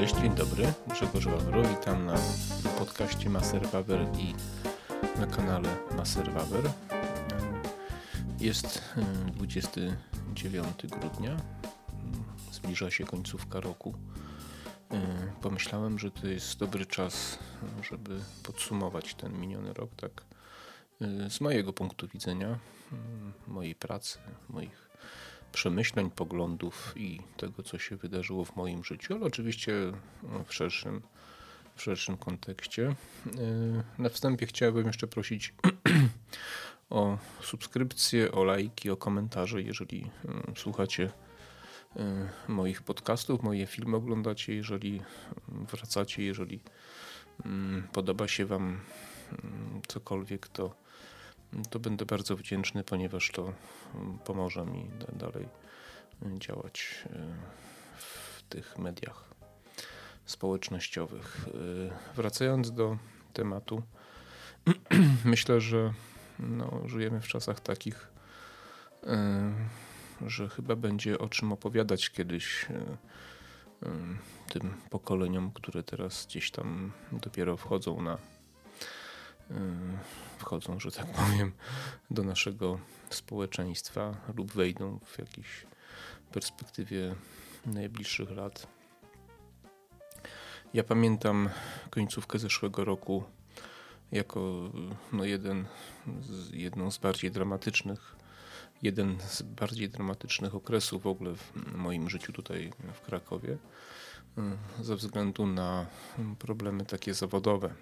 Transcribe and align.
Cześć, 0.00 0.14
dzień 0.16 0.34
dobry. 0.34 0.72
Grzegorz 0.86 1.26
Wawro, 1.26 1.62
witam 1.62 2.06
na 2.06 2.14
podcaście 2.78 3.30
Maser 3.30 3.66
Wawer 3.66 4.06
i 4.18 4.34
na 5.20 5.26
kanale 5.26 5.76
Maser 5.96 6.32
Wawer. 6.32 6.70
Jest 8.40 8.94
29 9.26 10.84
e, 10.84 10.88
grudnia, 10.88 11.36
zbliża 12.52 12.90
się 12.90 13.04
końcówka 13.04 13.60
roku. 13.60 13.94
E, 14.90 15.32
pomyślałem, 15.42 15.98
że 15.98 16.10
to 16.10 16.26
jest 16.26 16.58
dobry 16.58 16.86
czas, 16.86 17.38
żeby 17.82 18.20
podsumować 18.42 19.14
ten 19.14 19.40
miniony 19.40 19.72
rok, 19.72 19.90
tak 19.96 20.24
e, 21.00 21.30
z 21.30 21.40
mojego 21.40 21.72
punktu 21.72 22.08
widzenia, 22.08 22.58
mojej 23.46 23.74
pracy, 23.74 24.18
moich 24.48 24.85
przemyśleń, 25.56 26.10
poglądów 26.10 26.92
i 26.96 27.20
tego, 27.36 27.62
co 27.62 27.78
się 27.78 27.96
wydarzyło 27.96 28.44
w 28.44 28.56
moim 28.56 28.84
życiu, 28.84 29.14
ale 29.14 29.24
oczywiście 29.24 29.72
w 30.46 30.54
szerszym, 30.54 31.02
w 31.76 31.82
szerszym 31.82 32.16
kontekście. 32.16 32.86
E, 32.88 34.02
na 34.02 34.08
wstępie 34.08 34.46
chciałbym 34.46 34.86
jeszcze 34.86 35.06
prosić 35.06 35.54
o 36.90 37.18
subskrypcję, 37.42 38.32
o 38.32 38.44
lajki, 38.44 38.90
o 38.90 38.96
komentarze, 38.96 39.62
jeżeli 39.62 40.10
e, 40.24 40.52
słuchacie 40.56 41.12
e, 41.96 42.28
moich 42.48 42.82
podcastów, 42.82 43.42
moje 43.42 43.66
filmy 43.66 43.96
oglądacie, 43.96 44.54
jeżeli 44.54 45.02
wracacie, 45.48 46.22
jeżeli 46.22 46.60
mm, 47.44 47.88
podoba 47.92 48.28
się 48.28 48.46
Wam 48.46 48.62
mm, 48.64 49.80
cokolwiek, 49.88 50.48
to 50.48 50.85
to 51.70 51.78
będę 51.78 52.06
bardzo 52.06 52.36
wdzięczny, 52.36 52.84
ponieważ 52.84 53.30
to 53.30 53.52
mm, 53.94 54.18
pomoże 54.18 54.66
mi 54.66 54.90
dalej 55.12 55.48
działać 56.38 57.04
e, 57.06 57.36
w 57.96 58.42
tych 58.42 58.78
mediach 58.78 59.24
społecznościowych. 60.26 61.48
E, 61.48 62.14
wracając 62.16 62.72
do 62.72 62.98
tematu, 63.32 63.82
myślę, 65.24 65.60
że 65.60 65.92
no, 66.38 66.82
żyjemy 66.86 67.20
w 67.20 67.28
czasach 67.28 67.60
takich, 67.60 68.08
że 70.26 70.48
chyba 70.48 70.76
będzie 70.76 71.18
o 71.18 71.28
czym 71.28 71.52
opowiadać 71.52 72.10
kiedyś 72.10 72.66
tym 74.48 74.74
pokoleniom, 74.90 75.52
które 75.52 75.82
teraz 75.82 76.26
gdzieś 76.26 76.50
tam 76.50 76.92
dopiero 77.12 77.56
wchodzą 77.56 78.02
na 78.02 78.18
wchodzą, 80.38 80.80
że 80.80 80.90
tak 80.90 81.06
powiem, 81.06 81.52
do 82.10 82.22
naszego 82.22 82.78
społeczeństwa 83.10 84.16
lub 84.36 84.52
wejdą 84.52 84.98
w 85.04 85.18
jakiejś 85.18 85.66
perspektywie 86.32 87.14
najbliższych 87.66 88.30
lat. 88.30 88.66
Ja 90.74 90.84
pamiętam 90.84 91.48
końcówkę 91.90 92.38
zeszłego 92.38 92.84
roku 92.84 93.24
jako 94.12 94.70
no 95.12 95.24
jeden 95.24 95.64
z, 96.20 96.52
jedną 96.52 96.90
z 96.90 96.98
bardziej 96.98 97.30
dramatycznych, 97.30 98.16
jeden 98.82 99.20
z 99.20 99.42
bardziej 99.42 99.88
dramatycznych 99.88 100.54
okresów 100.54 101.02
w 101.02 101.06
ogóle 101.06 101.34
w 101.34 101.74
moim 101.74 102.10
życiu 102.10 102.32
tutaj 102.32 102.72
w 102.94 103.00
Krakowie, 103.00 103.58
ze 104.80 104.96
względu 104.96 105.46
na 105.46 105.86
problemy 106.38 106.84
takie 106.84 107.14
zawodowe 107.14 107.74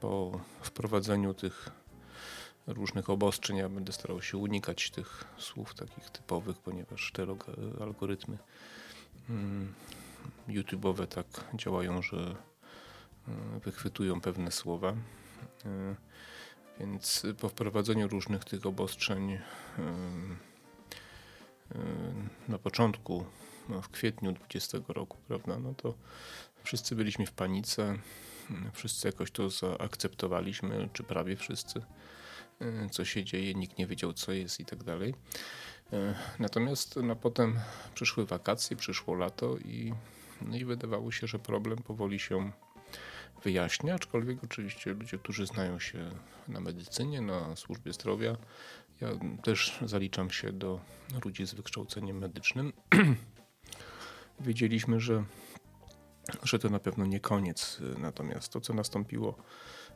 po 0.00 0.40
wprowadzeniu 0.62 1.34
tych 1.34 1.68
różnych 2.66 3.10
obostrzeń 3.10 3.56
ja 3.56 3.68
będę 3.68 3.92
starał 3.92 4.22
się 4.22 4.38
unikać 4.38 4.90
tych 4.90 5.24
słów 5.38 5.74
takich 5.74 6.10
typowych, 6.10 6.58
ponieważ 6.58 7.12
te 7.12 7.26
algorytmy 7.80 8.38
YouTube'owe 10.48 11.06
tak 11.06 11.26
działają, 11.54 12.02
że 12.02 12.36
wychwytują 13.64 14.20
pewne 14.20 14.52
słowa. 14.52 14.90
Y, 14.90 15.96
więc 16.80 17.26
po 17.40 17.48
wprowadzeniu 17.48 18.08
różnych 18.08 18.44
tych 18.44 18.66
obostrzeń 18.66 19.38
na 22.48 22.58
początku, 22.58 23.24
no 23.68 23.82
w 23.82 23.88
kwietniu 23.88 24.32
20 24.32 24.78
roku, 24.88 25.16
prawda, 25.28 25.58
no 25.58 25.74
to 25.74 25.94
wszyscy 26.64 26.96
byliśmy 26.96 27.26
w 27.26 27.32
panice. 27.32 27.98
Wszyscy 28.72 29.08
jakoś 29.08 29.30
to 29.30 29.50
zaakceptowaliśmy, 29.50 30.88
czy 30.92 31.02
prawie 31.02 31.36
wszyscy, 31.36 31.82
e, 32.60 32.88
co 32.90 33.04
się 33.04 33.24
dzieje, 33.24 33.54
nikt 33.54 33.78
nie 33.78 33.86
wiedział, 33.86 34.12
co 34.12 34.32
jest 34.32 34.60
i 34.60 34.64
tak 34.64 34.84
dalej. 34.84 35.14
E, 35.92 36.14
natomiast 36.38 36.96
no, 36.96 37.16
potem 37.16 37.60
przyszły 37.94 38.26
wakacje, 38.26 38.76
przyszło 38.76 39.14
lato 39.14 39.58
i, 39.58 39.94
no 40.42 40.56
i 40.56 40.64
wydawało 40.64 41.12
się, 41.12 41.26
że 41.26 41.38
problem 41.38 41.78
powoli 41.78 42.18
się 42.18 42.52
wyjaśnia, 43.44 43.94
aczkolwiek 43.94 44.44
oczywiście 44.44 44.92
ludzie, 44.92 45.18
którzy 45.18 45.46
znają 45.46 45.78
się 45.78 46.10
na 46.48 46.60
medycynie, 46.60 47.20
na 47.20 47.56
służbie 47.56 47.92
zdrowia, 47.92 48.36
ja 49.00 49.08
też 49.42 49.78
zaliczam 49.86 50.30
się 50.30 50.52
do 50.52 50.80
ludzi 51.24 51.46
z 51.46 51.54
wykształceniem 51.54 52.18
medycznym. 52.18 52.72
Wiedzieliśmy, 54.40 55.00
że 55.00 55.24
że 56.42 56.58
to 56.58 56.68
na 56.68 56.78
pewno 56.78 57.06
nie 57.06 57.20
koniec. 57.20 57.78
Natomiast 57.98 58.52
to, 58.52 58.60
co 58.60 58.74
nastąpiło 58.74 59.34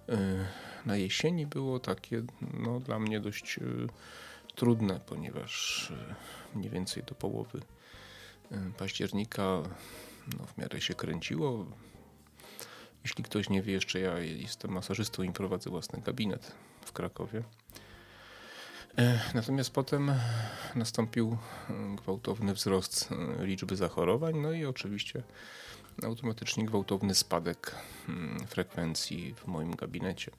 y, 0.09 0.17
na 0.87 0.97
jesieni, 0.97 1.47
było 1.47 1.81
takie 1.81 2.23
no, 2.41 2.81
dla 2.81 2.99
mnie 2.99 3.21
dość 3.21 3.59
y, 3.59 3.87
trudne, 4.55 5.01
ponieważ 5.07 5.91
y, 6.55 6.59
mniej 6.59 6.71
więcej 6.71 7.03
do 7.03 7.15
połowy 7.15 7.61
października 8.79 9.63
no, 10.39 10.47
w 10.47 10.59
miarę 10.59 10.81
się 10.81 10.95
kręciło. 10.95 11.67
Jeśli 13.05 13.25
ktoś 13.25 13.51
nie 13.51 13.63
wie 13.63 13.73
jeszcze, 13.73 14.01
ja 14.01 14.19
jestem 14.19 14.71
masażystą 14.71 15.23
i 15.23 15.33
prowadzę 15.33 15.71
własny 15.71 16.01
gabinet 16.01 16.53
w 16.85 16.93
Krakowie. 16.93 17.43
E, 18.99 19.21
natomiast 19.35 19.71
potem 19.71 20.13
nastąpił 20.75 21.39
gwałtowny 21.97 22.55
wzrost 22.55 23.09
liczby 23.39 23.77
zachorowań, 23.77 24.37
no 24.37 24.53
i 24.53 24.65
oczywiście 24.65 25.23
automatycznie 26.03 26.65
gwałtowny 26.65 27.15
spadek 27.15 27.75
mm, 28.09 28.47
frekwencji 28.47 29.35
w 29.35 29.47
moim 29.47 29.77
gabinecie. 29.77 30.33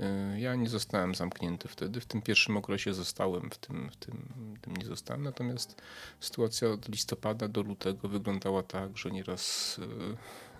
Y, 0.00 0.40
ja 0.40 0.54
nie 0.54 0.68
zostałem 0.68 1.14
zamknięty 1.14 1.68
wtedy. 1.68 2.00
W 2.00 2.06
tym 2.06 2.22
pierwszym 2.22 2.56
okresie 2.56 2.94
zostałem, 2.94 3.50
w 3.50 3.58
tym, 3.58 3.90
w 3.90 3.96
tym, 3.96 4.28
w 4.56 4.60
tym 4.60 4.76
nie 4.76 4.84
zostałem. 4.84 5.22
Natomiast 5.22 5.82
sytuacja 6.20 6.68
od 6.68 6.88
listopada 6.88 7.48
do 7.48 7.62
lutego 7.62 8.08
wyglądała 8.08 8.62
tak, 8.62 8.98
że 8.98 9.10
nieraz, 9.10 9.78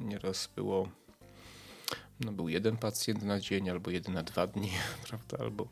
y, 0.01 0.05
nieraz 0.05 0.49
było 0.57 0.89
no 2.21 2.33
był 2.33 2.49
jeden 2.49 2.77
pacjent 2.77 3.23
na 3.23 3.41
dzień, 3.41 3.71
albo 3.71 3.91
jeden 3.91 4.15
na 4.15 4.23
dwa 4.23 4.47
dni, 4.47 4.71
prawda, 5.09 5.39
albo 5.39 5.69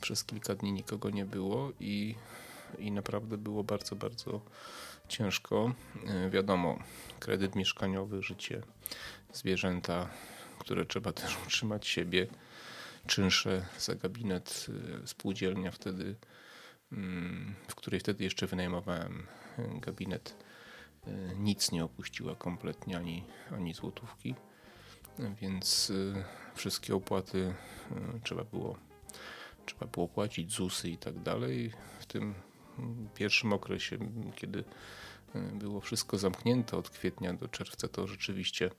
przez 0.00 0.24
kilka 0.24 0.54
dni 0.54 0.72
nikogo 0.72 1.10
nie 1.10 1.24
było 1.24 1.72
i, 1.80 2.14
i 2.78 2.92
naprawdę 2.92 3.38
było 3.38 3.64
bardzo, 3.64 3.96
bardzo 3.96 4.40
ciężko. 5.10 5.72
E, 6.06 6.30
wiadomo, 6.30 6.78
kredyt 7.20 7.54
mieszkaniowy, 7.54 8.22
życie, 8.22 8.62
zwierzęta, 9.32 10.08
które 10.58 10.84
trzeba 10.84 11.12
też 11.12 11.36
utrzymać 11.46 11.86
siebie, 11.86 12.26
czynsze 13.06 13.66
za 13.78 13.94
gabinet, 13.94 14.66
e, 15.02 15.06
spółdzielnia 15.06 15.70
wtedy, 15.70 16.16
mm, 16.92 17.54
w 17.68 17.74
której 17.74 18.00
wtedy 18.00 18.24
jeszcze 18.24 18.46
wynajmowałem 18.46 19.26
e, 19.58 19.80
gabinet, 19.80 20.36
nic 21.36 21.72
nie 21.72 21.84
opuściła 21.84 22.34
kompletnie 22.34 22.96
ani, 22.96 23.24
ani 23.50 23.74
złotówki, 23.74 24.34
więc 25.40 25.92
wszystkie 26.54 26.94
opłaty 26.94 27.54
trzeba 28.24 28.44
było, 28.44 28.76
trzeba 29.66 29.86
było 29.86 30.08
płacić, 30.08 30.52
ZUSy 30.52 30.90
i 30.90 30.98
tak 30.98 31.18
dalej. 31.18 31.72
W 32.00 32.06
tym 32.06 32.34
pierwszym 33.14 33.52
okresie, 33.52 33.98
kiedy 34.36 34.64
e, 35.34 35.40
było 35.40 35.80
wszystko 35.80 36.18
zamknięte 36.18 36.76
od 36.76 36.90
kwietnia 36.90 37.34
do 37.34 37.48
czerwca, 37.48 37.88
to 37.88 38.06
rzeczywiście 38.06 38.70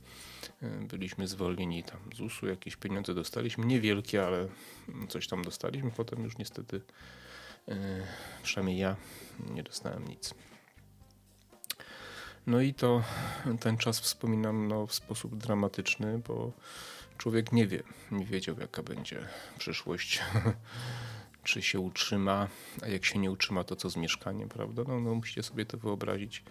e, 0.61 0.69
byliśmy 0.87 1.27
zwolnieni 1.27 1.83
tam 1.83 1.99
z 2.15 2.21
USU, 2.21 2.47
jakieś 2.47 2.75
pieniądze 2.75 3.13
dostaliśmy, 3.13 3.65
niewielkie, 3.65 4.25
ale 4.25 4.47
coś 5.09 5.27
tam 5.27 5.41
dostaliśmy. 5.43 5.91
Potem 5.91 6.23
już 6.23 6.37
niestety, 6.37 6.81
e, 7.67 7.75
przynajmniej 8.43 8.77
ja, 8.77 8.95
nie 9.53 9.63
dostałem 9.63 10.07
nic. 10.07 10.33
No 12.47 12.61
i 12.61 12.73
to 12.73 13.03
ten 13.59 13.77
czas 13.77 13.99
wspominam 13.99 14.67
no, 14.67 14.87
w 14.87 14.93
sposób 14.93 15.37
dramatyczny, 15.37 16.21
bo 16.27 16.51
człowiek 17.17 17.51
nie 17.51 17.67
wie, 17.67 17.83
nie 18.11 18.25
wiedział 18.25 18.55
jaka 18.59 18.83
będzie 18.83 19.27
przyszłość 19.57 20.19
czy 21.43 21.61
się 21.61 21.79
utrzyma, 21.79 22.47
a 22.81 22.87
jak 22.87 23.05
się 23.05 23.19
nie 23.19 23.31
utrzyma, 23.31 23.63
to 23.63 23.75
co 23.75 23.89
z 23.89 23.95
mieszkaniem, 23.95 24.49
prawda? 24.49 24.83
No, 24.87 24.99
no 24.99 25.15
musicie 25.15 25.43
sobie 25.43 25.65
to 25.65 25.77
wyobrazić. 25.77 26.43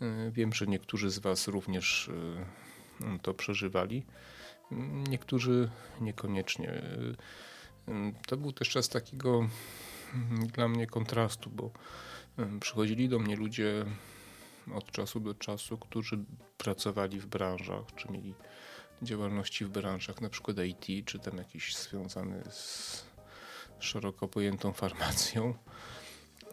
E, 0.00 0.30
wiem, 0.30 0.52
że 0.52 0.66
niektórzy 0.66 1.10
z 1.10 1.18
Was 1.18 1.48
również 1.48 2.10
e, 3.00 3.18
to 3.22 3.34
przeżywali, 3.34 4.02
niektórzy 5.08 5.70
niekoniecznie. 6.00 6.68
E, 6.68 8.12
to 8.26 8.36
był 8.36 8.52
też 8.52 8.68
czas 8.68 8.88
takiego 8.88 9.48
mm, 10.14 10.46
dla 10.46 10.68
mnie 10.68 10.86
kontrastu, 10.86 11.50
bo 11.50 11.70
przychodzili 12.60 13.08
do 13.08 13.18
mnie 13.18 13.36
ludzie 13.36 13.84
od 14.74 14.90
czasu 14.90 15.20
do 15.20 15.34
czasu, 15.34 15.78
którzy 15.78 16.24
pracowali 16.58 17.20
w 17.20 17.26
branżach, 17.26 17.84
czy 17.96 18.12
mieli 18.12 18.34
działalności 19.02 19.64
w 19.64 19.68
branżach, 19.68 20.20
na 20.20 20.28
przykład 20.28 20.56
IT, 20.58 21.06
czy 21.06 21.18
tam 21.18 21.36
jakiś 21.36 21.76
związany 21.76 22.42
z 22.50 23.11
szeroko 23.82 24.28
pojętą 24.28 24.72
farmacją, 24.72 25.54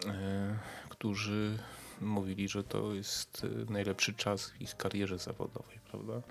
e, 0.06 0.58
którzy 0.88 1.58
mówili, 2.00 2.48
że 2.48 2.64
to 2.64 2.94
jest 2.94 3.44
e, 3.44 3.72
najlepszy 3.72 4.14
czas 4.14 4.50
w 4.50 4.60
ich 4.60 4.76
karierze 4.76 5.18
zawodowej, 5.18 5.78
prawda? 5.90 6.22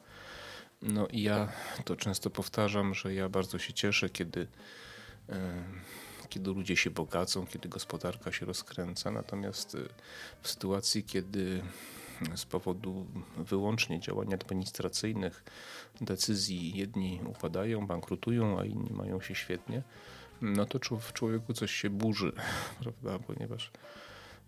No 0.82 1.08
i 1.08 1.22
ja 1.22 1.52
to 1.86 1.96
często 1.96 2.30
powtarzam, 2.30 2.94
że 2.94 3.14
ja 3.14 3.30
bardzo 3.30 3.60
się 3.60 3.74
cieszę, 3.74 4.10
kiedy, 4.10 4.48
e, 5.30 5.64
kiedy 6.30 6.50
ludzie 6.50 6.76
się 6.76 6.90
bogacą, 6.90 7.48
kiedy 7.48 7.70
gospodarka 7.70 8.32
się 8.32 8.46
rozkręca, 8.46 9.12
natomiast 9.12 9.78
w 10.42 10.50
sytuacji, 10.50 11.04
kiedy 11.04 11.62
z 12.36 12.46
powodu 12.46 13.06
wyłącznie 13.38 14.00
działań 14.00 14.34
administracyjnych 14.34 15.44
decyzji 16.02 16.78
jedni 16.78 17.22
upadają, 17.26 17.88
bankrutują, 17.88 18.60
a 18.60 18.66
inni 18.66 18.92
mają 18.94 19.22
się 19.22 19.36
świetnie, 19.36 19.84
no 20.42 20.66
to 20.66 20.80
w 20.98 21.14
człowieku 21.14 21.54
coś 21.54 21.72
się 21.72 21.90
burzy, 21.90 22.32
prawda? 22.82 23.20
Ponieważ 23.20 23.72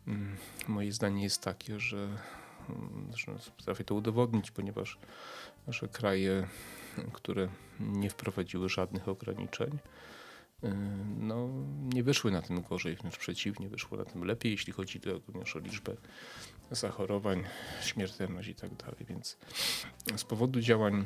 mm, 0.08 0.38
moje 0.68 0.92
zdanie 0.92 1.24
jest 1.24 1.42
takie, 1.42 1.80
że, 1.80 1.98
mm, 2.70 3.12
że 3.16 3.52
potrafię 3.58 3.84
to 3.84 3.96
udowodnić, 3.96 4.52
ponieważ 4.52 4.98
nasze 5.68 5.88
kraje, 5.88 6.48
które 7.14 7.48
nie 7.80 8.10
wprowadziły 8.10 8.70
żadnych 8.70 9.08
ograniczeń, 9.08 9.78
y, 10.64 10.74
no, 11.20 11.50
nie 11.94 12.04
wyszły 12.04 12.32
na 12.32 12.42
tym 12.42 12.62
gorzej, 12.62 12.96
wręcz 12.96 13.18
przeciwnie, 13.18 13.70
wyszły 13.70 13.98
na 13.98 14.06
tym 14.06 14.24
lepiej, 14.24 14.52
jeśli 14.52 14.74
chodzi 14.74 15.02
również 15.28 15.56
o 15.56 15.60
liczbę 15.60 15.96
zachorowań, 16.72 17.44
śmiertelność 17.82 18.50
i 18.50 18.56
tak 18.56 18.76
dalej. 18.76 19.06
Więc 19.10 19.38
z 20.16 20.24
powodu 20.24 20.62
działań 20.62 21.06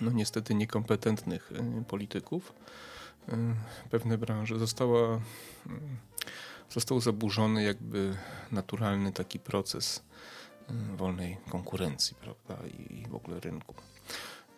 no 0.00 0.10
niestety 0.10 0.54
niekompetentnych 0.54 1.52
y, 1.52 1.84
polityków 1.84 2.52
pewne 3.90 4.18
branże 4.18 4.58
została, 4.58 5.16
y, 5.16 5.20
został 6.70 7.00
zaburzony 7.00 7.62
jakby 7.62 8.16
naturalny 8.52 9.12
taki 9.12 9.38
proces 9.38 10.02
wolnej 10.96 11.36
konkurencji 11.50 12.16
prawda, 12.20 12.66
i 12.66 13.06
w 13.08 13.14
ogóle 13.14 13.40
rynku. 13.40 13.74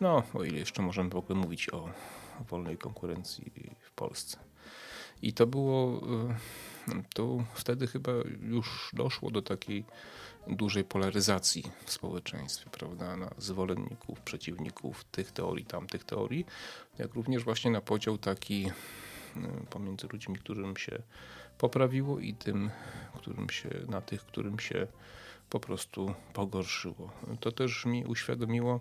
No, 0.01 0.23
o 0.33 0.43
ile 0.43 0.59
jeszcze 0.59 0.81
możemy 0.81 1.09
w 1.09 1.15
ogóle 1.15 1.39
mówić 1.39 1.69
o 1.69 1.89
wolnej 2.49 2.77
konkurencji 2.77 3.51
w 3.81 3.91
Polsce. 3.91 4.46
I 5.21 5.33
to 5.33 5.47
było, 5.47 6.01
to 7.13 7.43
wtedy 7.53 7.87
chyba 7.87 8.11
już 8.41 8.91
doszło 8.93 9.31
do 9.31 9.41
takiej 9.41 9.85
dużej 10.47 10.83
polaryzacji 10.83 11.63
w 11.85 11.91
społeczeństwie, 11.91 12.69
prawda, 12.69 13.17
na 13.17 13.29
zwolenników, 13.37 14.21
przeciwników 14.21 15.03
tych 15.03 15.31
teorii, 15.31 15.65
tamtych 15.65 16.03
teorii, 16.03 16.45
jak 16.97 17.13
również 17.13 17.43
właśnie 17.43 17.71
na 17.71 17.81
podział 17.81 18.17
taki 18.17 18.71
pomiędzy 19.69 20.07
ludźmi, 20.07 20.35
którym 20.35 20.77
się 20.77 21.01
poprawiło 21.57 22.19
i 22.19 22.33
tym, 22.33 22.69
którym 23.15 23.49
się, 23.49 23.69
na 23.89 24.01
tych, 24.01 24.21
którym 24.21 24.59
się 24.59 24.87
po 25.49 25.59
prostu 25.59 26.13
pogorszyło. 26.33 27.11
To 27.39 27.51
też 27.51 27.85
mi 27.85 28.05
uświadomiło, 28.05 28.79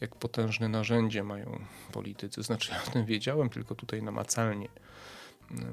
jak 0.00 0.16
potężne 0.16 0.68
narzędzie 0.68 1.24
mają 1.24 1.64
politycy. 1.92 2.42
Znaczy, 2.42 2.72
ja 2.72 2.82
o 2.82 2.90
tym 2.90 3.04
wiedziałem, 3.04 3.48
tylko 3.48 3.74
tutaj 3.74 4.02
namacalnie 4.02 4.68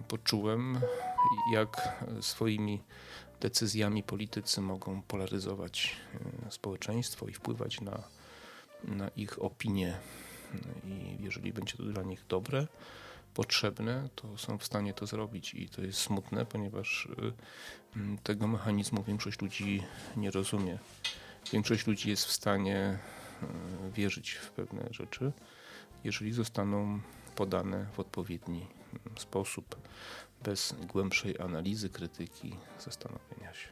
poczułem, 0.07 0.79
jak 1.53 2.03
swoimi 2.21 2.81
decyzjami 3.43 4.03
politycy 4.03 4.61
mogą 4.61 5.01
polaryzować 5.01 5.95
e, 6.47 6.51
społeczeństwo 6.51 7.27
i 7.27 7.33
wpływać 7.33 7.81
na, 7.81 8.03
na 8.83 9.07
ich 9.07 9.43
opinie. 9.43 9.97
I 10.85 11.23
jeżeli 11.23 11.53
będzie 11.53 11.77
to 11.77 11.83
dla 11.83 12.03
nich 12.03 12.25
dobre, 12.29 12.67
potrzebne, 13.33 14.09
to 14.15 14.37
są 14.37 14.57
w 14.57 14.65
stanie 14.65 14.93
to 14.93 15.05
zrobić. 15.05 15.53
I 15.53 15.69
to 15.69 15.81
jest 15.81 15.99
smutne, 15.99 16.45
ponieważ 16.45 17.07
e, 17.97 18.17
tego 18.23 18.47
mechanizmu 18.47 19.03
większość 19.03 19.41
ludzi 19.41 19.83
nie 20.17 20.31
rozumie. 20.31 20.79
Większość 21.51 21.87
ludzi 21.87 22.09
jest 22.09 22.25
w 22.25 22.31
stanie 22.31 22.77
e, 22.77 22.99
wierzyć 23.93 24.31
w 24.31 24.51
pewne 24.51 24.87
rzeczy, 24.91 25.31
jeżeli 26.03 26.31
zostaną 26.31 26.99
podane 27.35 27.85
w 27.93 27.99
odpowiedni 27.99 28.67
sposób, 29.17 29.75
bez 30.43 30.75
głębszej 30.87 31.39
analizy, 31.39 31.89
krytyki, 31.89 32.55
zastanowienia 32.79 33.53
się. 33.53 33.67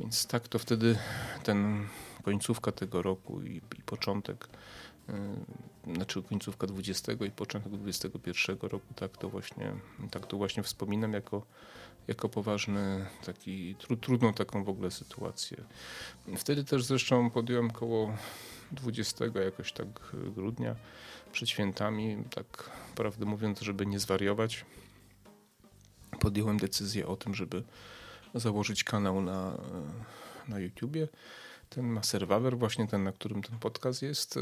Więc 0.00 0.26
tak 0.26 0.48
to 0.48 0.58
wtedy 0.58 0.98
ten 1.42 1.88
końcówka 2.22 2.72
tego 2.72 3.02
roku 3.02 3.42
i, 3.42 3.56
i 3.56 3.82
początek, 3.86 4.48
yy, 5.86 5.94
znaczy 5.94 6.22
końcówka 6.22 6.66
20 6.66 7.12
i 7.12 7.30
początek 7.30 7.72
21 7.72 8.58
roku, 8.62 8.94
tak 8.94 9.16
to 9.16 9.28
właśnie, 9.28 9.72
tak 10.10 10.26
to 10.26 10.36
właśnie 10.36 10.62
wspominam 10.62 11.12
jako, 11.12 11.46
jako 12.08 12.28
poważny, 12.28 13.06
taki, 13.26 13.74
tru, 13.74 13.96
trudną 13.96 14.32
taką 14.32 14.64
w 14.64 14.68
ogóle 14.68 14.90
sytuację. 14.90 15.64
Wtedy 16.36 16.64
też 16.64 16.84
zresztą 16.84 17.30
podjąłem 17.30 17.70
koło 17.70 18.16
20 18.72 19.24
jakoś 19.44 19.72
tak 19.72 19.86
grudnia 20.34 20.76
przed 21.36 21.50
świętami, 21.50 22.16
tak 22.34 22.70
prawdę 22.94 23.26
mówiąc, 23.26 23.60
żeby 23.60 23.86
nie 23.86 23.98
zwariować, 23.98 24.64
podjąłem 26.20 26.56
decyzję 26.56 27.06
o 27.06 27.16
tym, 27.16 27.34
żeby 27.34 27.62
założyć 28.34 28.84
kanał 28.84 29.20
na, 29.20 29.58
na 30.48 30.58
YouTubie. 30.58 31.08
Ten 31.68 31.86
ma 31.86 32.02
serwer, 32.02 32.58
właśnie 32.58 32.86
ten, 32.86 33.04
na 33.04 33.12
którym 33.12 33.42
ten 33.42 33.58
podcast 33.58 34.02
jest, 34.02 34.38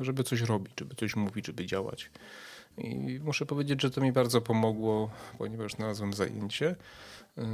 żeby 0.00 0.24
coś 0.24 0.40
robić, 0.40 0.72
żeby 0.80 0.94
coś 0.94 1.16
mówić, 1.16 1.46
żeby 1.46 1.66
działać. 1.66 2.10
I 2.78 3.20
muszę 3.24 3.46
powiedzieć, 3.46 3.82
że 3.82 3.90
to 3.90 4.00
mi 4.00 4.12
bardzo 4.12 4.40
pomogło, 4.40 5.10
ponieważ 5.38 5.72
znalazłem 5.72 6.12
zajęcie, 6.12 6.76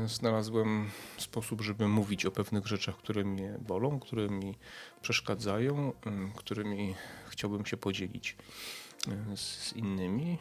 znalazłem 0.07 0.91
sposób, 1.19 1.61
żeby 1.61 1.89
mówić 1.89 2.27
o 2.27 2.31
pewnych 2.31 2.67
rzeczach, 2.67 2.97
które 2.97 3.25
mnie 3.25 3.59
bolą, 3.61 4.01
które 4.01 4.29
mi 4.29 4.55
przeszkadzają, 5.03 5.93
którymi 6.37 6.95
chciałbym 7.29 7.67
się 7.67 7.77
podzielić 7.77 8.37
z 9.37 9.73
innymi. 9.73 10.39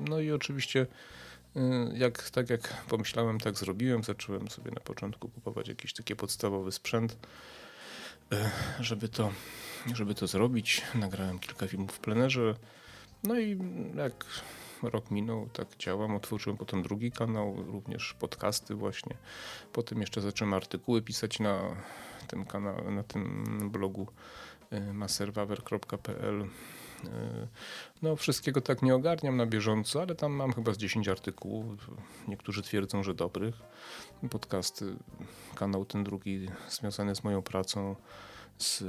No 0.00 0.20
i 0.20 0.30
oczywiście 0.30 0.86
jak, 1.94 2.30
tak 2.30 2.50
jak 2.50 2.84
pomyślałem, 2.88 3.40
tak 3.40 3.58
zrobiłem. 3.58 4.04
Zacząłem 4.04 4.48
sobie 4.48 4.70
na 4.70 4.80
początku 4.80 5.28
kupować 5.28 5.68
jakiś 5.68 5.92
taki 5.92 6.16
podstawowy 6.16 6.72
sprzęt, 6.72 7.16
żeby 8.80 9.08
to, 9.08 9.32
żeby 9.94 10.14
to 10.14 10.26
zrobić. 10.26 10.82
Nagrałem 10.94 11.38
kilka 11.38 11.66
filmów 11.66 11.92
w 11.92 11.98
plenerze. 11.98 12.54
No 13.24 13.38
i 13.38 13.58
jak 13.96 14.24
rok 14.82 15.10
minął, 15.10 15.48
tak 15.52 15.76
działam. 15.76 16.16
Otworzyłem 16.16 16.56
potem 16.56 16.82
drugi 16.82 17.12
kanał, 17.12 17.64
również 17.66 18.14
podcasty 18.14 18.74
właśnie. 18.74 19.16
Potem 19.72 20.00
jeszcze 20.00 20.20
zacząłem 20.20 20.54
artykuły 20.54 21.02
pisać 21.02 21.40
na 21.40 21.76
tym 22.28 22.44
kanale, 22.44 22.90
na 22.90 23.02
tym 23.02 23.70
blogu 23.70 24.06
maserwawer.pl 24.92 26.48
no, 28.02 28.16
wszystkiego 28.16 28.60
tak 28.60 28.82
nie 28.82 28.94
ogarniam 28.94 29.36
na 29.36 29.46
bieżąco, 29.46 30.02
ale 30.02 30.14
tam 30.14 30.32
mam 30.32 30.52
chyba 30.52 30.72
z 30.72 30.78
10 30.78 31.08
artykułów. 31.08 31.90
Niektórzy 32.28 32.62
twierdzą, 32.62 33.02
że 33.02 33.14
dobrych. 33.14 33.62
Podcasty, 34.30 34.96
kanał 35.54 35.84
ten 35.84 36.04
drugi 36.04 36.48
związany 36.68 37.14
z 37.14 37.24
moją 37.24 37.42
pracą, 37.42 37.96
z, 38.58 38.84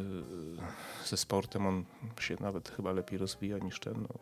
ze 1.06 1.18
sportem, 1.18 1.68
on 1.68 1.86
się 2.20 2.38
nawet 2.40 2.70
chyba 2.70 2.92
lepiej 2.92 3.18
rozwija 3.18 3.58
niż 3.58 3.80
ten. 3.80 3.94
No, 4.02 4.20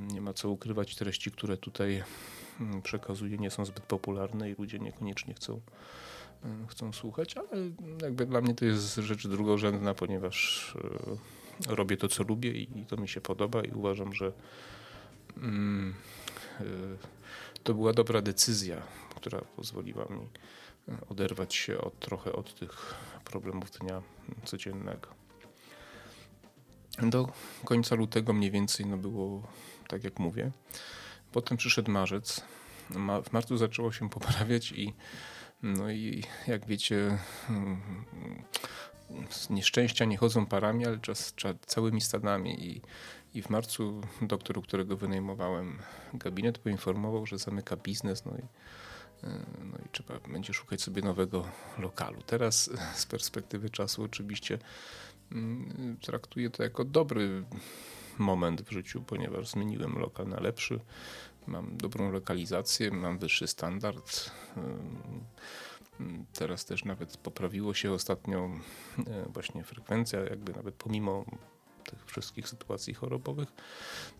nie 0.00 0.20
ma 0.20 0.32
co 0.32 0.50
ukrywać, 0.50 0.96
treści, 0.96 1.30
które 1.30 1.56
tutaj 1.56 2.02
mm, 2.60 2.82
przekazuję 2.82 3.38
nie 3.38 3.50
są 3.50 3.64
zbyt 3.64 3.84
popularne 3.84 4.50
i 4.50 4.54
ludzie 4.54 4.78
niekoniecznie 4.78 5.34
chcą 5.34 5.60
mm, 6.44 6.66
chcą 6.66 6.92
słuchać, 6.92 7.36
ale 7.36 7.62
jakby 8.02 8.26
dla 8.26 8.40
mnie 8.40 8.54
to 8.54 8.64
jest 8.64 8.94
rzecz 8.94 9.28
drugorzędna, 9.28 9.94
ponieważ 9.94 10.74
e, 10.84 11.43
robię 11.68 11.96
to, 11.96 12.08
co 12.08 12.22
lubię 12.22 12.50
i 12.50 12.86
to 12.88 12.96
mi 12.96 13.08
się 13.08 13.20
podoba 13.20 13.62
i 13.62 13.70
uważam, 13.70 14.12
że 14.14 14.32
mm, 15.36 15.94
y, 16.60 16.64
to 17.62 17.74
była 17.74 17.92
dobra 17.92 18.22
decyzja, 18.22 18.82
która 19.16 19.40
pozwoliła 19.56 20.04
mi 20.04 20.28
oderwać 21.08 21.54
się 21.54 21.78
od, 21.78 21.98
trochę 21.98 22.32
od 22.32 22.54
tych 22.54 22.94
problemów 23.24 23.70
dnia 23.70 24.02
codziennego. 24.44 25.08
Do 27.02 27.28
końca 27.64 27.94
lutego 27.94 28.32
mniej 28.32 28.50
więcej 28.50 28.86
no 28.86 28.96
było 28.96 29.42
tak 29.88 30.04
jak 30.04 30.18
mówię. 30.18 30.50
Potem 31.32 31.56
przyszedł 31.56 31.90
marzec. 31.90 32.44
W 33.24 33.32
marcu 33.32 33.56
zaczęło 33.56 33.92
się 33.92 34.10
poprawiać 34.18 34.72
i 34.72 34.94
no 35.62 35.90
i 35.90 36.24
jak 36.46 36.66
wiecie 36.66 37.18
mm, 37.48 37.80
nieszczęścia 39.50 40.04
nie 40.04 40.16
chodzą 40.16 40.46
parami, 40.46 40.86
ale 40.86 40.98
czas, 40.98 41.34
czas, 41.34 41.56
całymi 41.66 42.00
stadami. 42.00 42.66
I, 42.66 42.82
I 43.34 43.42
w 43.42 43.50
marcu 43.50 44.00
doktor, 44.22 44.58
u 44.58 44.62
którego 44.62 44.96
wynajmowałem 44.96 45.78
gabinet, 46.14 46.58
poinformował, 46.58 47.26
że 47.26 47.38
zamyka 47.38 47.76
biznes. 47.76 48.24
No 48.24 48.32
i 48.38 48.42
no 49.64 49.78
i 49.86 49.88
trzeba 49.92 50.20
będzie 50.28 50.52
szukać 50.52 50.82
sobie 50.82 51.02
nowego 51.02 51.44
lokalu. 51.78 52.22
Teraz 52.22 52.70
z 52.94 53.06
perspektywy 53.06 53.70
czasu 53.70 54.02
oczywiście 54.02 54.58
mm, 55.32 55.96
traktuję 56.02 56.50
to 56.50 56.62
jako 56.62 56.84
dobry 56.84 57.44
moment 58.18 58.62
w 58.62 58.72
życiu, 58.72 59.02
ponieważ 59.02 59.48
zmieniłem 59.48 59.98
lokal 59.98 60.28
na 60.28 60.40
lepszy. 60.40 60.80
Mam 61.46 61.76
dobrą 61.76 62.12
lokalizację, 62.12 62.90
mam 62.90 63.18
wyższy 63.18 63.46
standard. 63.46 64.30
Teraz 66.32 66.64
też 66.64 66.84
nawet 66.84 67.16
poprawiło 67.16 67.74
się 67.74 67.92
ostatnio 67.92 68.50
e, 68.98 69.28
właśnie 69.28 69.64
frekwencja, 69.64 70.20
jakby 70.20 70.52
nawet 70.52 70.74
pomimo 70.74 71.24
tych 71.84 72.06
wszystkich 72.06 72.48
sytuacji 72.48 72.94
chorobowych. 72.94 73.48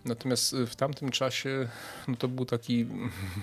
Natomiast 0.05 0.53
y, 0.53 0.67
w 0.67 0.77
tamtym 0.77 1.11
czasie 1.11 1.69
no 2.09 2.17
to 2.17 2.29
był 2.29 2.45
taki 2.45 2.87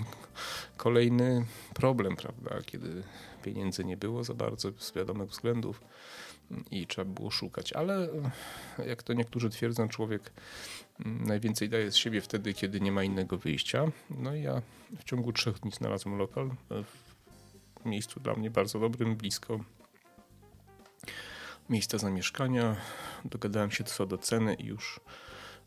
kolejny 0.77 1.45
problem, 1.73 2.15
prawda, 2.15 2.61
kiedy 2.65 3.03
pieniędzy 3.43 3.85
nie 3.85 3.97
było 3.97 4.23
za 4.23 4.33
bardzo 4.33 4.71
z 4.77 4.93
wiadomych 4.93 5.29
względów 5.29 5.81
i 6.71 6.88
trzeba 6.88 7.11
było 7.11 7.31
szukać. 7.31 7.73
Ale 7.73 8.09
y, 8.79 8.88
jak 8.88 9.03
to 9.03 9.13
niektórzy 9.13 9.50
twierdzą, 9.50 9.88
człowiek 9.88 10.31
mm, 11.05 11.27
najwięcej 11.27 11.69
daje 11.69 11.91
z 11.91 11.95
siebie 11.95 12.21
wtedy, 12.21 12.53
kiedy 12.53 12.81
nie 12.81 12.91
ma 12.91 13.03
innego 13.03 13.38
wyjścia. 13.38 13.85
No 14.09 14.35
i 14.35 14.41
ja 14.41 14.61
w 15.00 15.03
ciągu 15.03 15.33
trzech 15.33 15.59
dni 15.59 15.71
znalazłem 15.71 16.17
lokal 16.17 16.50
miejscu 17.85 18.19
dla 18.19 18.33
mnie 18.33 18.51
bardzo 18.51 18.79
dobrym, 18.79 19.15
blisko 19.15 19.59
miejsca 21.69 21.97
zamieszkania. 21.97 22.75
Dogadałem 23.25 23.71
się 23.71 23.83
co 23.83 24.05
do 24.05 24.17
ceny 24.17 24.53
i 24.53 24.65
już 24.65 25.00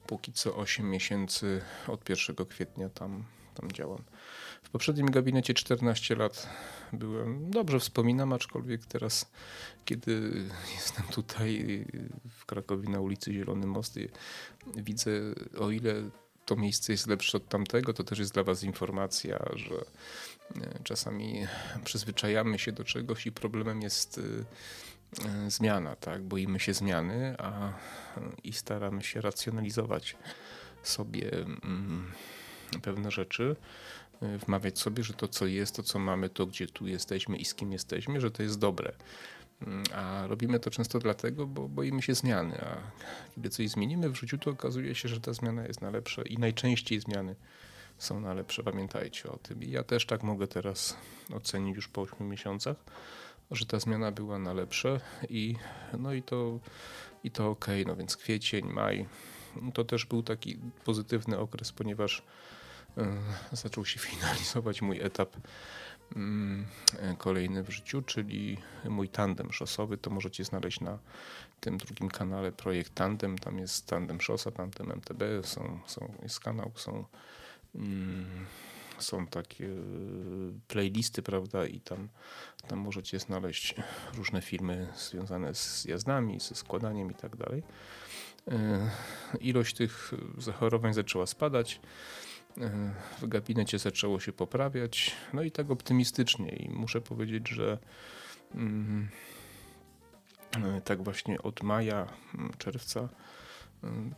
póki 0.06 0.32
co 0.32 0.56
8 0.56 0.90
miesięcy 0.90 1.62
od 1.88 2.08
1 2.08 2.46
kwietnia 2.46 2.88
tam, 2.88 3.24
tam 3.54 3.72
działam. 3.72 4.02
W 4.62 4.70
poprzednim 4.70 5.10
gabinecie 5.10 5.54
14 5.54 6.16
lat 6.16 6.48
byłem, 6.92 7.50
dobrze 7.50 7.80
wspominam, 7.80 8.32
aczkolwiek 8.32 8.86
teraz, 8.86 9.30
kiedy 9.84 10.32
jestem 10.74 11.04
tutaj 11.06 11.84
w 12.30 12.46
Krakowie 12.46 12.88
na 12.88 13.00
ulicy 13.00 13.32
Zielony 13.32 13.66
Most, 13.66 13.98
widzę 14.76 15.10
o 15.58 15.70
ile 15.70 15.94
to 16.44 16.56
miejsce 16.56 16.92
jest 16.92 17.06
lepsze 17.06 17.38
od 17.38 17.48
tamtego, 17.48 17.92
to 17.92 18.04
też 18.04 18.18
jest 18.18 18.34
dla 18.34 18.42
Was 18.42 18.62
informacja, 18.62 19.44
że 19.54 19.84
czasami 20.84 21.46
przyzwyczajamy 21.84 22.58
się 22.58 22.72
do 22.72 22.84
czegoś 22.84 23.26
i 23.26 23.32
problemem 23.32 23.82
jest 23.82 24.18
e, 24.18 24.44
E, 25.22 25.50
zmiana, 25.50 25.96
tak? 25.96 26.22
Boimy 26.22 26.60
się 26.60 26.74
zmiany, 26.74 27.34
a 27.38 27.72
i 28.44 28.52
staramy 28.52 29.02
się 29.02 29.20
racjonalizować 29.20 30.16
sobie 30.82 31.32
mm, 31.32 32.12
pewne 32.82 33.10
rzeczy, 33.10 33.56
e, 34.22 34.38
wmawiać 34.38 34.78
sobie, 34.78 35.04
że 35.04 35.14
to 35.14 35.28
co 35.28 35.46
jest, 35.46 35.76
to 35.76 35.82
co 35.82 35.98
mamy, 35.98 36.28
to 36.28 36.46
gdzie 36.46 36.66
tu 36.66 36.86
jesteśmy 36.86 37.36
i 37.36 37.44
z 37.44 37.54
kim 37.54 37.72
jesteśmy, 37.72 38.20
że 38.20 38.30
to 38.30 38.42
jest 38.42 38.58
dobre. 38.58 38.92
Mm, 39.62 39.84
a 39.94 40.26
robimy 40.26 40.60
to 40.60 40.70
często 40.70 40.98
dlatego, 40.98 41.46
bo 41.46 41.68
boimy 41.68 42.02
się 42.02 42.14
zmiany, 42.14 42.60
a 42.60 42.76
kiedy 43.34 43.50
coś 43.50 43.68
zmienimy 43.68 44.10
w 44.10 44.16
życiu, 44.16 44.38
to 44.38 44.50
okazuje 44.50 44.94
się, 44.94 45.08
że 45.08 45.20
ta 45.20 45.32
zmiana 45.32 45.66
jest 45.66 45.80
na 45.80 45.90
lepsze 45.90 46.22
i 46.22 46.38
najczęściej 46.38 47.00
zmiany 47.00 47.34
są 47.98 48.20
na 48.20 48.34
lepsze. 48.34 48.62
Pamiętajcie 48.62 49.32
o 49.32 49.36
tym. 49.36 49.62
I 49.62 49.70
ja 49.70 49.82
też 49.82 50.06
tak 50.06 50.22
mogę 50.22 50.46
teraz 50.46 50.96
ocenić 51.34 51.76
już 51.76 51.88
po 51.88 52.00
8 52.02 52.28
miesiącach 52.28 52.76
że 53.50 53.66
ta 53.66 53.80
zmiana 53.80 54.12
była 54.12 54.38
na 54.38 54.52
lepsze 54.52 55.00
i 55.28 55.56
no 55.98 56.12
i 56.12 56.22
to, 56.22 56.58
i 57.24 57.30
to 57.30 57.50
ok, 57.50 57.66
no 57.86 57.96
więc 57.96 58.16
kwiecień, 58.16 58.66
maj, 58.72 59.06
to 59.74 59.84
też 59.84 60.06
był 60.06 60.22
taki 60.22 60.58
pozytywny 60.84 61.38
okres, 61.38 61.72
ponieważ 61.72 62.22
y, 62.98 63.02
zaczął 63.52 63.84
się 63.84 64.00
finalizować 64.08 64.82
mój 64.82 65.00
etap 65.00 65.36
y, 65.36 65.40
kolejny 67.18 67.62
w 67.62 67.70
życiu, 67.70 68.02
czyli 68.02 68.58
mój 68.84 69.08
tandem 69.08 69.52
szosowy, 69.52 69.98
to 69.98 70.10
możecie 70.10 70.44
znaleźć 70.44 70.80
na 70.80 70.98
tym 71.60 71.78
drugim 71.78 72.08
kanale 72.08 72.52
projekt 72.52 72.94
Tandem, 72.94 73.38
tam 73.38 73.58
jest 73.58 73.86
Tandem 73.86 74.20
Szosa, 74.20 74.50
Tandem 74.50 74.92
MTB, 74.92 75.22
są, 75.42 75.80
są, 75.86 76.14
jest 76.22 76.40
kanał, 76.40 76.72
są 76.74 76.92
mm, 76.92 77.04
są 78.98 79.26
takie 79.26 79.66
e, 79.66 79.70
playlisty, 80.68 81.22
prawda, 81.22 81.66
i 81.66 81.80
tam, 81.80 82.08
tam 82.68 82.78
możecie 82.78 83.18
znaleźć 83.18 83.74
różne 84.14 84.42
filmy 84.42 84.88
związane 84.96 85.54
z 85.54 85.84
jazdami, 85.84 86.40
ze 86.40 86.54
składaniem 86.54 87.10
i 87.10 87.14
tak 87.14 87.36
dalej. 87.36 87.62
E, 88.50 88.90
ilość 89.40 89.74
tych 89.74 90.12
zachorowań 90.38 90.94
zaczęła 90.94 91.26
spadać. 91.26 91.80
E, 92.60 92.94
w 93.20 93.28
gabinecie 93.28 93.78
zaczęło 93.78 94.20
się 94.20 94.32
poprawiać, 94.32 95.16
no 95.32 95.42
i 95.42 95.50
tak 95.50 95.70
optymistycznie. 95.70 96.48
I 96.48 96.70
muszę 96.70 97.00
powiedzieć, 97.00 97.48
że 97.48 97.78
mm, 98.54 99.08
tak 100.84 101.02
właśnie 101.02 101.42
od 101.42 101.62
maja, 101.62 102.06
czerwca 102.58 103.08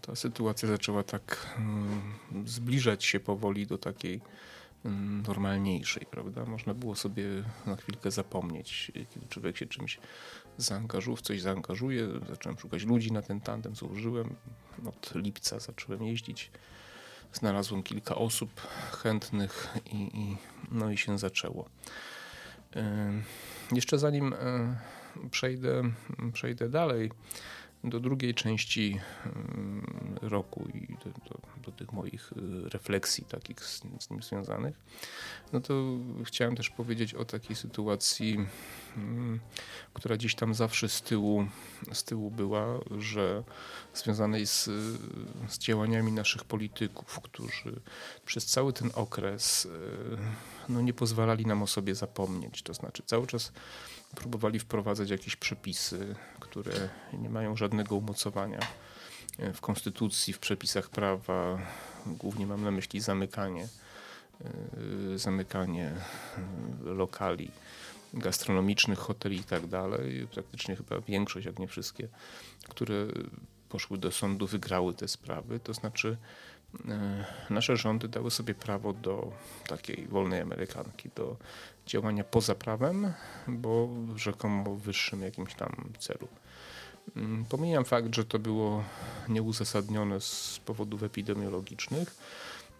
ta 0.00 0.16
sytuacja 0.16 0.68
zaczęła 0.68 1.02
tak 1.02 1.54
mm, 1.58 2.14
zbliżać 2.46 3.04
się 3.04 3.20
powoli 3.20 3.66
do 3.66 3.78
takiej 3.78 4.20
normalniejszej, 5.28 6.06
prawda? 6.10 6.44
Można 6.44 6.74
było 6.74 6.94
sobie 6.94 7.24
na 7.66 7.76
chwilkę 7.76 8.10
zapomnieć, 8.10 8.92
kiedy 8.94 9.26
człowiek 9.28 9.56
się 9.56 9.66
czymś 9.66 9.98
zaangażuje, 10.58 11.16
w 11.16 11.22
coś 11.22 11.40
zaangażuje. 11.40 12.08
Zacząłem 12.28 12.58
szukać 12.58 12.84
ludzi 12.84 13.12
na 13.12 13.22
ten 13.22 13.40
tandem, 13.40 13.76
złożyłem. 13.76 14.34
Od 14.86 15.14
lipca 15.14 15.58
zacząłem 15.60 16.02
jeździć. 16.02 16.50
Znalazłem 17.32 17.82
kilka 17.82 18.14
osób 18.14 18.60
chętnych 19.02 19.68
i, 19.92 19.96
i 19.96 20.36
no 20.70 20.90
i 20.90 20.96
się 20.96 21.18
zaczęło. 21.18 21.68
Jeszcze 23.72 23.98
zanim 23.98 24.34
przejdę, 25.30 25.82
przejdę 26.32 26.68
dalej, 26.68 27.10
do 27.84 28.00
drugiej 28.00 28.34
części 28.34 29.00
mm, 29.26 30.16
roku 30.22 30.68
i 30.74 30.96
do, 31.04 31.10
do, 31.10 31.40
do, 31.64 31.72
tych 31.72 31.92
moich 31.92 32.32
y, 32.32 32.68
refleksji 32.68 33.24
takich 33.24 33.64
z, 33.64 33.82
z, 34.00 34.10
nim 34.10 34.22
związanych, 34.22 34.80
no 35.52 35.60
to 35.60 35.84
chciałem 36.24 36.56
też 36.56 36.70
powiedzieć 36.70 37.14
o 37.14 37.24
takiej 37.24 37.56
sytuacji, 37.56 38.46
mm, 38.96 39.40
która 39.92 40.16
gdzieś 40.16 40.34
tam 40.34 40.54
zawsze 40.54 40.88
z 40.88 41.02
tyłu, 41.02 41.46
z 41.92 42.04
tyłu 42.04 42.30
była, 42.30 42.66
że 42.98 43.42
związanej 43.94 44.46
z, 44.46 44.64
z 45.48 45.58
działaniami 45.58 46.12
naszych 46.12 46.44
polityków, 46.44 47.20
którzy 47.20 47.80
przez 48.26 48.46
cały 48.46 48.72
ten 48.72 48.90
okres 48.94 49.64
y, 49.64 49.70
no, 50.68 50.80
nie 50.80 50.92
pozwalali 50.92 51.46
nam 51.46 51.62
o 51.62 51.66
sobie 51.66 51.94
zapomnieć. 51.94 52.62
To 52.62 52.74
znaczy 52.74 53.02
cały 53.06 53.26
czas 53.26 53.52
próbowali 54.14 54.58
wprowadzać 54.58 55.10
jakieś 55.10 55.36
przepisy, 55.36 56.14
które 56.40 56.88
nie 57.12 57.30
mają 57.30 57.56
żadnego 57.56 57.96
umocowania 57.96 58.60
w 59.38 59.60
konstytucji, 59.60 60.32
w 60.32 60.38
przepisach 60.38 60.88
prawa. 60.88 61.58
Głównie 62.06 62.46
mam 62.46 62.64
na 62.64 62.70
myśli 62.70 63.00
zamykanie, 63.00 63.68
e, 65.14 65.18
zamykanie 65.18 65.86
e, 65.86 66.00
lokali 66.84 67.50
gastronomicznych, 68.14 68.98
hoteli 68.98 69.36
i 69.36 69.44
tak 69.44 69.66
dalej. 69.66 70.26
Praktycznie 70.34 70.76
chyba 70.76 71.00
większość, 71.00 71.46
jak 71.46 71.58
nie 71.58 71.68
wszystkie, 71.68 72.08
które 72.68 73.06
poszły 73.68 73.98
do 73.98 74.12
sądu, 74.12 74.46
wygrały 74.46 74.94
te 74.94 75.08
sprawy. 75.08 75.60
To 75.60 75.74
znaczy 75.74 76.16
E, 76.16 76.55
nasze 77.50 77.76
rządy 77.76 78.08
dały 78.08 78.30
sobie 78.30 78.54
prawo 78.54 78.92
do 78.92 79.32
takiej 79.68 80.06
wolnej 80.06 80.40
Amerykanki, 80.40 81.10
do 81.14 81.36
działania 81.86 82.24
poza 82.24 82.54
prawem, 82.54 83.12
bo 83.48 83.88
rzekomo 84.16 84.74
w 84.74 84.82
wyższym 84.82 85.22
jakimś 85.22 85.54
tam 85.54 85.92
celu. 85.98 86.28
Mm, 87.16 87.44
pomijam 87.44 87.84
fakt, 87.84 88.14
że 88.14 88.24
to 88.24 88.38
było 88.38 88.84
nieuzasadnione 89.28 90.20
z 90.20 90.60
powodów 90.64 91.02
epidemiologicznych, 91.02 92.16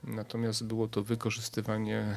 natomiast 0.05 0.65
było 0.65 0.89
to 0.89 1.03
wykorzystywanie 1.03 1.99
e, 1.99 2.17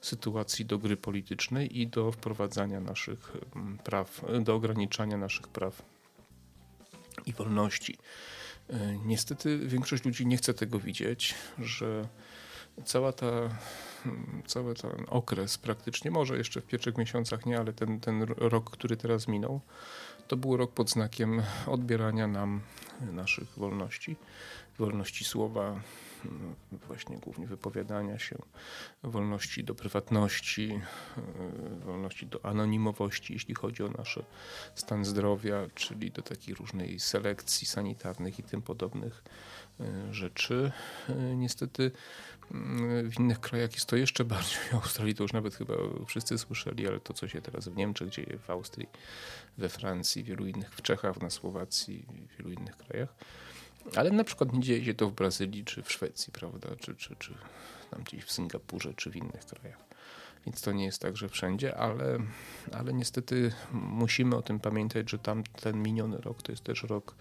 sytuacji 0.00 0.64
do 0.64 0.78
gry 0.78 0.96
politycznej 0.96 1.80
i 1.80 1.86
do 1.86 2.12
wprowadzania 2.12 2.80
naszych 2.80 3.32
mm, 3.56 3.78
praw, 3.78 4.24
do 4.40 4.54
ograniczania 4.54 5.16
naszych 5.16 5.48
praw 5.48 5.82
i 7.26 7.32
wolności. 7.32 7.98
E, 8.70 8.96
niestety 9.04 9.58
większość 9.58 10.04
ludzi 10.04 10.26
nie 10.26 10.36
chce 10.36 10.54
tego 10.54 10.78
widzieć, 10.78 11.34
że 11.58 12.08
cała 12.84 13.12
ta, 13.12 13.26
mm, 14.06 14.42
cały 14.46 14.74
ten 14.74 15.04
okres 15.08 15.58
praktycznie, 15.58 16.10
może 16.10 16.36
jeszcze 16.38 16.60
w 16.60 16.66
pierwszych 16.66 16.98
miesiącach 16.98 17.46
nie, 17.46 17.58
ale 17.58 17.72
ten, 17.72 18.00
ten 18.00 18.22
rok, 18.22 18.70
który 18.70 18.96
teraz 18.96 19.28
minął, 19.28 19.60
to 20.28 20.36
był 20.36 20.56
rok 20.56 20.72
pod 20.72 20.90
znakiem 20.90 21.42
odbierania 21.66 22.26
nam 22.26 22.60
naszych 23.00 23.48
wolności, 23.56 24.16
wolności 24.78 25.24
słowa, 25.24 25.80
właśnie 26.72 27.18
głównie 27.18 27.46
wypowiadania 27.46 28.18
się, 28.18 28.38
wolności 29.02 29.64
do 29.64 29.74
prywatności, 29.74 30.80
e, 31.80 31.84
wolności 31.84 32.26
do 32.26 32.44
anonimowości, 32.44 33.32
jeśli 33.32 33.54
chodzi 33.54 33.82
o 33.82 33.88
nasz 33.88 34.18
stan 34.74 35.04
zdrowia, 35.04 35.66
czyli 35.74 36.10
do 36.10 36.22
takiej 36.22 36.54
różnej 36.54 37.00
selekcji 37.00 37.66
sanitarnych 37.66 38.38
i 38.38 38.42
tym 38.42 38.62
podobnych 38.62 39.22
rzeczy. 40.10 40.72
Niestety 41.36 41.90
mm, 42.50 43.10
w 43.10 43.20
innych 43.20 43.40
krajach 43.40 43.74
jest 43.74 43.86
to 43.86 43.96
jeszcze 43.96 44.24
bardziej. 44.24 44.58
W 44.70 44.74
Australii 44.74 45.14
to 45.14 45.24
już 45.24 45.32
nawet 45.32 45.54
chyba 45.54 45.74
wszyscy 46.06 46.38
słyszeli, 46.38 46.88
ale 46.88 47.00
to, 47.00 47.14
co 47.14 47.28
się 47.28 47.42
teraz 47.42 47.68
w 47.68 47.76
Niemczech 47.76 48.08
dzieje, 48.08 48.38
w 48.38 48.50
Austrii, 48.50 48.88
we 49.58 49.68
Francji, 49.68 50.24
wielu 50.24 50.46
innych, 50.46 50.74
w 50.74 50.82
Czechach, 50.82 51.22
na 51.22 51.30
Słowacji, 51.30 52.06
w 52.28 52.36
wielu 52.36 52.52
innych 52.52 52.76
krajach. 52.76 53.14
Ale 53.96 54.10
na 54.10 54.24
przykład 54.24 54.52
nie 54.52 54.60
dzieje 54.60 54.84
się 54.84 54.94
to 54.94 55.08
w 55.08 55.12
Brazylii 55.12 55.64
czy 55.64 55.82
w 55.82 55.92
Szwecji, 55.92 56.32
prawda? 56.32 56.68
Czy, 56.80 56.94
czy, 56.94 57.16
czy 57.16 57.34
tam 57.90 58.02
gdzieś 58.02 58.24
w 58.24 58.32
Singapurze 58.32 58.94
czy 58.94 59.10
w 59.10 59.16
innych 59.16 59.46
krajach. 59.46 59.78
Więc 60.46 60.60
to 60.60 60.72
nie 60.72 60.84
jest 60.84 61.02
tak, 61.02 61.16
że 61.16 61.28
wszędzie, 61.28 61.76
ale, 61.76 62.18
ale 62.72 62.92
niestety 62.92 63.52
musimy 63.72 64.36
o 64.36 64.42
tym 64.42 64.60
pamiętać, 64.60 65.10
że 65.10 65.18
tam 65.18 65.44
ten 65.44 65.82
miniony 65.82 66.18
rok 66.18 66.42
to 66.42 66.52
jest 66.52 66.64
też 66.64 66.82
rok 66.82 67.14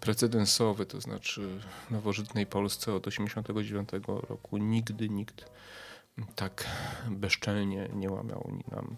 precedensowy, 0.00 0.86
to 0.86 1.00
znaczy 1.00 1.60
w 1.88 1.90
nowożytnej 1.90 2.46
Polsce 2.46 2.94
od 2.94 3.04
1989 3.04 4.06
roku 4.28 4.56
nigdy 4.56 5.08
nikt 5.08 5.44
tak 6.36 6.66
bezczelnie 7.10 7.88
nie 7.94 8.10
łamał 8.10 8.52
nam 8.70 8.96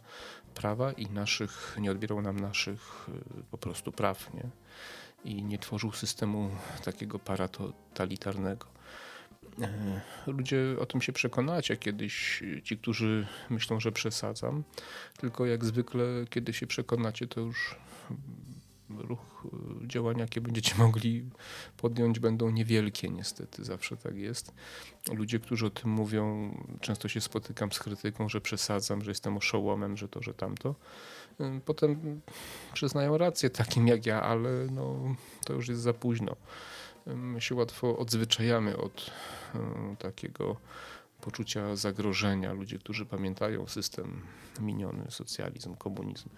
prawa 0.55 0.93
i 0.93 1.07
naszych, 1.07 1.77
nie 1.81 1.91
odbierał 1.91 2.23
nam 2.23 2.41
naszych 2.41 3.09
y, 3.09 3.43
po 3.51 3.59
prostu 3.59 3.93
praw, 3.93 4.35
nie? 4.35 4.49
I 5.25 5.45
nie 5.45 5.59
tworzył 5.59 5.93
systemu 5.93 6.51
takiego 6.85 7.19
paratotalitarnego. 7.19 8.67
E, 9.63 10.01
ludzie 10.27 10.77
o 10.81 10.87
tym 10.87 11.03
się 11.03 11.13
przekonacie 11.13 11.77
kiedyś, 11.77 12.43
ci, 12.65 12.79
którzy 12.79 13.27
myślą, 13.51 13.81
że 13.81 13.93
przesadzam. 13.93 14.65
Tylko 15.19 15.47
jak 15.47 15.65
zwykle, 15.65 16.05
kiedy 16.31 16.53
się 16.53 16.67
przekonacie, 16.67 17.27
to 17.27 17.41
już 17.41 17.77
ruch, 18.91 19.47
e, 19.83 19.89
działania, 19.89 20.21
jakie 20.21 20.41
będziecie 20.41 20.75
mogli 20.85 21.31
podjąć, 21.77 22.19
będą 22.19 22.51
niewielkie, 22.51 23.11
niestety. 23.11 23.65
Zawsze 23.65 23.97
tak 23.97 24.17
jest. 24.17 24.53
Ludzie, 25.13 25.39
którzy 25.39 25.67
o 25.67 25.71
tym 25.71 25.91
mówią, 25.91 26.51
często 26.81 27.09
się 27.09 27.21
spotykam 27.21 27.73
z 27.73 27.79
krytyką, 27.79 28.29
że 28.29 28.41
przesadzam, 28.41 29.05
że 29.05 29.11
jestem 29.11 29.37
oszołomem, 29.37 29.97
że 29.97 30.09
to, 30.09 30.23
że 30.23 30.35
tamto. 30.35 30.75
E, 31.41 31.61
potem 31.65 32.21
przyznają 32.73 33.19
rację 33.19 33.51
takim 33.51 33.89
jak 33.89 34.07
ja, 34.07 34.23
ale 34.23 34.67
no, 34.71 35.15
to 35.45 35.53
już 35.53 35.69
jest 35.69 35.81
za 35.81 35.93
późno. 35.93 36.37
My 37.07 37.41
się 37.41 37.55
łatwo 37.55 37.99
odzwyczajamy 37.99 38.77
od 38.77 39.11
takiego 39.99 40.57
poczucia 41.25 41.77
zagrożenia. 41.77 42.53
Ludzie, 42.53 42.79
którzy 42.79 43.07
pamiętają 43.07 43.67
system 43.67 44.23
miniony, 44.61 45.05
socjalizm, 45.11 45.75
komunizm, 45.75 46.29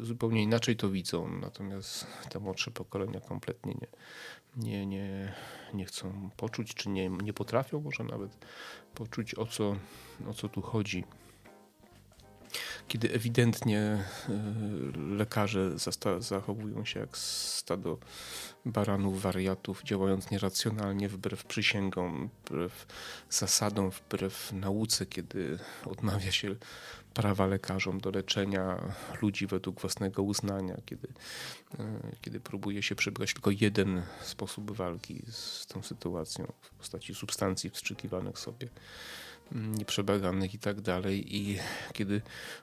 zupełnie 0.00 0.42
inaczej 0.42 0.76
to 0.76 0.90
widzą, 0.90 1.28
natomiast 1.28 2.06
te 2.30 2.40
młodsze 2.40 2.70
pokolenia 2.70 3.20
kompletnie 3.20 3.74
nie, 3.74 3.88
nie, 4.56 4.86
nie, 4.86 5.34
nie 5.74 5.84
chcą 5.84 6.30
poczuć, 6.36 6.74
czy 6.74 6.88
nie, 6.88 7.08
nie 7.08 7.32
potrafią 7.32 7.80
może 7.80 8.04
nawet 8.04 8.46
poczuć, 8.94 9.34
o 9.34 9.46
co, 9.46 9.76
o 10.28 10.34
co 10.34 10.48
tu 10.48 10.62
chodzi 10.62 11.04
kiedy 12.88 13.12
ewidentnie 13.12 13.80
e, 13.80 14.04
lekarze 15.16 15.70
zachowują 16.18 16.84
się 16.84 17.00
jak 17.00 17.18
stado 17.18 17.98
baranów, 18.64 19.22
wariatów, 19.22 19.82
działając 19.82 20.30
nieracjonalnie 20.30 21.08
wbrew 21.08 21.44
przysięgom, 21.44 22.30
wbrew 22.44 22.86
zasadom, 23.30 23.90
wbrew 23.90 24.52
nauce, 24.52 25.06
kiedy 25.06 25.58
odmawia 25.84 26.32
się 26.32 26.56
prawa 27.14 27.46
lekarzom 27.46 28.00
do 28.00 28.10
leczenia 28.10 28.94
ludzi 29.22 29.46
według 29.46 29.80
własnego 29.80 30.22
uznania, 30.22 30.76
kiedy, 30.86 31.08
e, 31.78 32.00
kiedy 32.20 32.40
próbuje 32.40 32.82
się 32.82 32.94
przebrać 32.94 33.34
tylko 33.34 33.50
jeden 33.50 34.02
sposób 34.22 34.70
walki 34.70 35.22
z 35.30 35.66
tą 35.66 35.82
sytuacją 35.82 36.52
w 36.60 36.70
postaci 36.70 37.14
substancji 37.14 37.70
wstrzykiwanych 37.70 38.38
sobie 38.38 38.68
nieprzebadanych 39.52 40.54
i 40.54 40.58
tak 40.58 40.80
dalej. 40.80 41.36
I 41.36 41.58
kiedy 41.92 42.22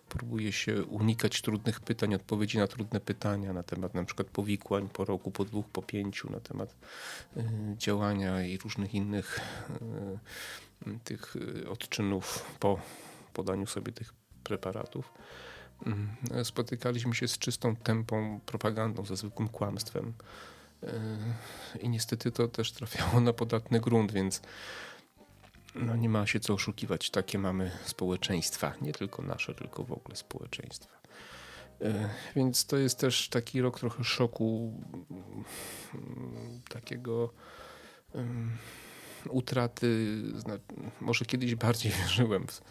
próbuje 0.10 0.52
się 0.52 0.84
unikać 0.84 1.42
trudnych 1.42 1.80
pytań, 1.80 2.14
odpowiedzi 2.14 2.58
na 2.58 2.68
trudne 2.68 3.00
pytania 3.00 3.54
na 3.54 3.64
temat 3.64 3.94
na 3.94 4.04
przykład 4.04 4.28
powikłań 4.28 4.90
po 4.94 5.06
roku, 5.06 5.32
po 5.32 5.46
dwóch, 5.46 5.66
po 5.70 5.82
pięciu, 5.82 6.32
na 6.32 6.40
temat 6.40 6.76
y, 7.38 7.44
działania 7.78 8.46
i 8.46 8.58
różnych 8.58 8.94
innych 8.94 9.40
y, 10.88 11.00
tych 11.04 11.36
y, 11.36 11.70
odczynów 11.70 12.56
po 12.60 12.80
podaniu 13.34 13.68
sobie 13.68 13.92
tych 13.92 14.14
preparatów. 14.44 15.14
Spotykaliśmy 16.44 17.16
się 17.16 17.28
z 17.28 17.38
czystą 17.38 17.76
tempą 17.76 18.40
propagandą, 18.46 19.06
ze 19.06 19.16
zwykłym 19.16 19.50
kłamstwem. 19.50 20.14
I 21.82 21.90
niestety 21.90 22.32
to 22.32 22.48
też 22.48 22.72
trafiało 22.72 23.20
na 23.22 23.34
podatny 23.34 23.80
grunt, 23.80 24.12
więc 24.12 24.42
no 25.76 25.96
nie 25.96 26.10
ma 26.10 26.28
się 26.28 26.40
co 26.40 26.54
oszukiwać. 26.54 27.10
Takie 27.10 27.40
mamy 27.40 27.72
społeczeństwa. 27.86 28.74
Nie 28.82 28.94
tylko 28.94 29.22
nasze, 29.22 29.56
tylko 29.56 29.84
w 29.84 29.92
ogóle 29.92 30.16
społeczeństwa. 30.16 30.94
E, 31.82 32.10
więc 32.36 32.66
to 32.66 32.78
jest 32.78 33.00
też 33.00 33.30
taki 33.30 33.62
rok 33.62 33.80
trochę 33.80 34.04
szoku, 34.04 34.74
mm, 35.94 36.62
takiego 36.70 37.34
utraty. 39.30 40.22
Może 41.02 41.26
kiedyś 41.26 41.56
bardziej 41.56 41.92
wierzyłem 42.02 42.48
w, 42.48 42.62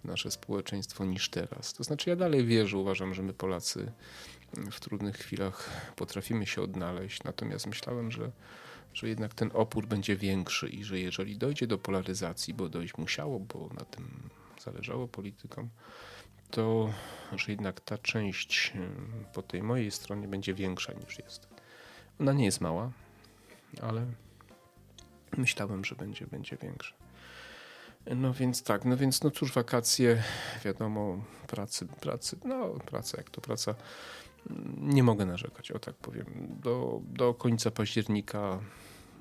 w 0.00 0.04
nasze 0.04 0.30
społeczeństwo 0.30 1.04
niż 1.04 1.30
teraz. 1.30 1.72
To 1.72 1.84
znaczy, 1.84 2.10
ja 2.10 2.16
dalej 2.16 2.46
wierzę, 2.46 2.78
uważam, 2.78 3.14
że 3.14 3.22
my 3.22 3.32
Polacy 3.32 3.92
w 4.72 4.80
trudnych 4.80 5.16
chwilach 5.16 5.70
potrafimy 5.96 6.46
się 6.46 6.62
odnaleźć. 6.62 7.24
Natomiast 7.24 7.66
myślałem, 7.66 8.10
że 8.10 8.32
że 8.94 9.08
jednak 9.08 9.34
ten 9.34 9.50
opór 9.54 9.86
będzie 9.86 10.16
większy 10.16 10.68
i 10.68 10.84
że 10.84 11.00
jeżeli 11.00 11.36
dojdzie 11.36 11.66
do 11.66 11.78
polaryzacji, 11.78 12.54
bo 12.54 12.68
dojść 12.68 12.98
musiało, 12.98 13.40
bo 13.40 13.70
na 13.78 13.84
tym 13.84 14.30
zależało 14.64 15.08
politykom, 15.08 15.68
to 16.50 16.92
że 17.36 17.52
jednak 17.52 17.80
ta 17.80 17.98
część 17.98 18.72
po 19.34 19.42
tej 19.42 19.62
mojej 19.62 19.90
stronie 19.90 20.28
będzie 20.28 20.54
większa 20.54 20.92
niż 20.92 21.18
jest. 21.18 21.48
Ona 22.20 22.32
nie 22.32 22.44
jest 22.44 22.60
mała, 22.60 22.90
ale 23.82 24.06
myślałem, 25.36 25.84
że 25.84 25.94
będzie, 25.94 26.26
będzie 26.26 26.56
większa. 26.56 26.94
No 28.06 28.34
więc 28.34 28.62
tak, 28.62 28.84
no 28.84 28.96
więc 28.96 29.22
no 29.22 29.30
cóż, 29.30 29.52
wakacje, 29.52 30.22
wiadomo, 30.64 31.24
pracy, 31.46 31.86
pracy, 31.86 32.36
no 32.44 32.68
praca 32.68 33.16
jak 33.16 33.30
to 33.30 33.40
praca, 33.40 33.74
nie 34.76 35.02
mogę 35.02 35.26
narzekać, 35.26 35.70
o 35.70 35.78
tak 35.78 35.94
powiem. 35.94 36.26
Do, 36.62 37.00
do 37.04 37.34
końca 37.34 37.70
października 37.70 38.60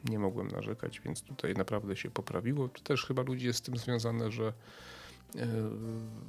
nie 0.09 0.19
mogłem 0.19 0.47
narzekać, 0.47 1.01
więc 1.05 1.21
tutaj 1.21 1.53
naprawdę 1.53 1.95
się 1.95 2.11
poprawiło. 2.11 2.69
Też 2.69 3.05
chyba 3.05 3.21
ludzi 3.21 3.45
jest 3.45 3.59
z 3.59 3.61
tym 3.61 3.77
związane, 3.77 4.31
że 4.31 4.53
e, 5.35 5.47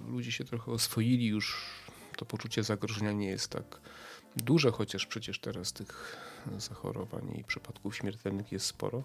ludzie 0.09 0.33
się 0.33 0.45
trochę 0.45 0.73
oswoili 0.73 1.27
już. 1.27 1.67
To 2.17 2.25
poczucie 2.25 2.63
zagrożenia 2.63 3.13
nie 3.13 3.27
jest 3.27 3.49
tak 3.49 3.81
duże, 4.37 4.71
chociaż 4.71 5.07
przecież 5.07 5.39
teraz 5.39 5.73
tych 5.73 6.17
zachorowań 6.59 7.35
i 7.39 7.45
przypadków 7.45 7.97
śmiertelnych 7.97 8.53
jest 8.53 8.67
sporo, 8.67 9.05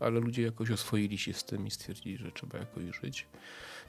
ale 0.00 0.20
ludzie 0.20 0.42
jakoś 0.42 0.70
oswoili 0.70 1.18
się 1.18 1.32
z 1.32 1.44
tym 1.44 1.66
i 1.66 1.70
stwierdzili, 1.70 2.16
że 2.16 2.32
trzeba 2.32 2.58
jakoś 2.58 2.84
żyć. 3.02 3.26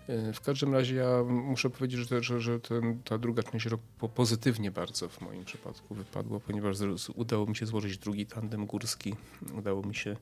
E, 0.08 0.34
w 0.34 0.42
każdym 0.42 0.74
razie 0.74 0.96
ja 0.96 1.24
muszę 1.24 1.70
powiedzieć, 1.70 2.00
że, 2.10 2.24
że, 2.24 2.42
że 2.42 2.60
ten, 2.60 3.04
ta 3.04 3.18
druga 3.18 3.44
część 3.44 3.66
roku 3.66 4.10
pozytywnie 4.10 4.72
bardzo 4.72 5.10
w 5.10 5.22
moim 5.22 5.46
przypadku 5.46 5.96
wypadło, 5.96 6.40
ponieważ 6.40 6.78
udało 7.16 7.46
mi 7.46 7.56
się 7.56 7.66
złożyć 7.66 7.98
drugi 7.98 8.26
tandem 8.26 8.66
górski. 8.66 9.16
Udało 9.58 9.84
mi 9.84 9.96
się 9.96 10.18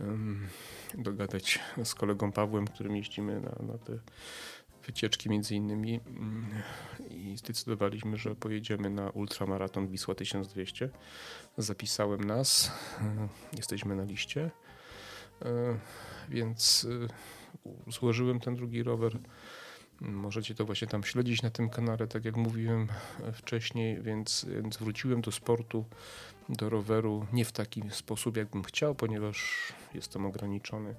um, 0.00 0.48
dogadać 0.94 1.58
z 1.84 1.94
kolegą 1.94 2.32
Pawłem, 2.32 2.66
którym 2.66 2.96
jeździmy 2.96 3.40
na, 3.40 3.72
na 3.72 3.78
te 3.78 3.98
wycieczki 4.86 5.30
między 5.30 5.54
innymi 5.54 6.00
mm, 6.06 6.46
i 7.10 7.36
zdecydowaliśmy, 7.36 8.16
że 8.16 8.34
pojedziemy 8.34 8.90
na 8.90 9.10
ultramaraton 9.10 9.88
Wisła 9.88 10.14
1200. 10.14 10.90
Zapisałem 11.58 12.24
nas, 12.24 12.72
e, 13.00 13.28
jesteśmy 13.56 13.96
na 13.96 14.04
liście, 14.04 14.50
e, 15.42 15.78
więc 16.28 16.86
złożyłem 17.86 18.40
ten 18.40 18.54
drugi 18.54 18.82
rower. 18.82 19.18
Możecie 20.00 20.54
to 20.54 20.64
właśnie 20.64 20.88
tam 20.88 21.04
śledzić 21.04 21.42
na 21.42 21.50
tym 21.50 21.70
kanale, 21.70 22.06
tak 22.06 22.24
jak 22.24 22.36
mówiłem 22.36 22.88
wcześniej, 23.32 24.02
więc, 24.02 24.46
więc 24.62 24.76
wróciłem 24.76 25.20
do 25.20 25.32
sportu, 25.32 25.84
do 26.48 26.70
roweru 26.70 27.26
nie 27.32 27.44
w 27.44 27.52
taki 27.52 27.82
sposób, 27.90 28.36
jakbym 28.36 28.64
chciał, 28.64 28.94
ponieważ 28.94 29.72
jestem 29.94 30.26
ograniczony 30.26 30.94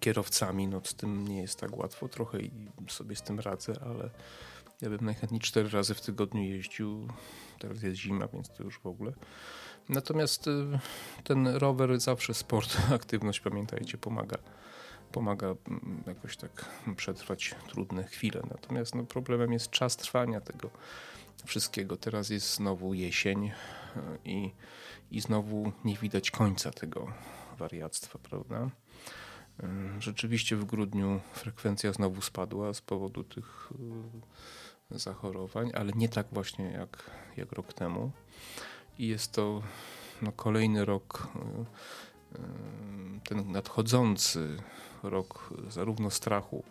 kierowcami. 0.00 0.68
No, 0.68 0.80
z 0.84 0.94
tym 0.94 1.28
nie 1.28 1.40
jest 1.40 1.60
tak 1.60 1.76
łatwo 1.76 2.08
trochę 2.08 2.40
i 2.40 2.50
sobie 2.88 3.16
z 3.16 3.22
tym 3.22 3.40
radzę, 3.40 3.72
ale 3.84 4.10
ja 4.80 4.90
bym 4.90 5.04
najchętniej 5.04 5.40
cztery 5.40 5.68
razy 5.68 5.94
w 5.94 6.00
tygodniu 6.00 6.42
jeździł. 6.42 7.08
Teraz 7.58 7.82
jest 7.82 7.96
zima, 7.96 8.28
więc 8.28 8.48
to 8.48 8.62
już 8.62 8.78
w 8.78 8.86
ogóle. 8.86 9.12
Natomiast 9.88 10.46
y, 10.46 10.78
ten 11.24 11.46
rower 11.46 12.00
zawsze 12.00 12.34
sport, 12.34 12.76
aktywność, 12.94 13.40
pamiętajcie, 13.40 13.98
pomaga. 13.98 14.38
Pomaga 15.12 15.46
mm, 15.46 16.02
jakoś 16.06 16.36
tak 16.36 16.64
przetrwać 16.96 17.54
trudne 17.68 18.04
chwile. 18.04 18.42
Natomiast 18.50 18.94
no, 18.94 19.04
problemem 19.04 19.52
jest 19.52 19.70
czas 19.70 19.96
trwania 19.96 20.40
tego 20.40 20.70
wszystkiego. 21.44 21.96
Teraz 21.96 22.30
jest 22.30 22.54
znowu 22.54 22.94
jesień. 22.94 23.52
i, 24.24 24.52
i 25.10 25.20
znowu 25.20 25.72
nie 25.84 25.96
widać 25.96 26.30
końca 26.30 26.70
tego 26.70 27.12
wariactwa, 27.58 28.18
prawda? 28.18 28.70
Rzeczywiście 29.98 30.56
w 30.56 30.64
grudniu 30.64 31.20
frekwencja 31.32 31.92
znowu 31.92 32.20
spadła 32.20 32.74
z 32.74 32.80
powodu 32.80 33.24
tych 33.24 33.72
zachorowań, 34.90 35.70
ale 35.74 35.92
nie 35.92 36.08
tak 36.08 36.26
właśnie 36.32 36.64
jak, 36.64 37.10
jak 37.36 37.52
rok 37.52 37.72
temu. 37.72 38.10
I 38.98 39.08
jest 39.08 39.32
to 39.32 39.62
no, 40.22 40.32
kolejny 40.32 40.84
rok, 40.84 41.28
ten 43.28 43.52
nadchodzący 43.52 44.56
rok 45.02 45.54
zarówno 45.68 46.10
strachu 46.10 46.64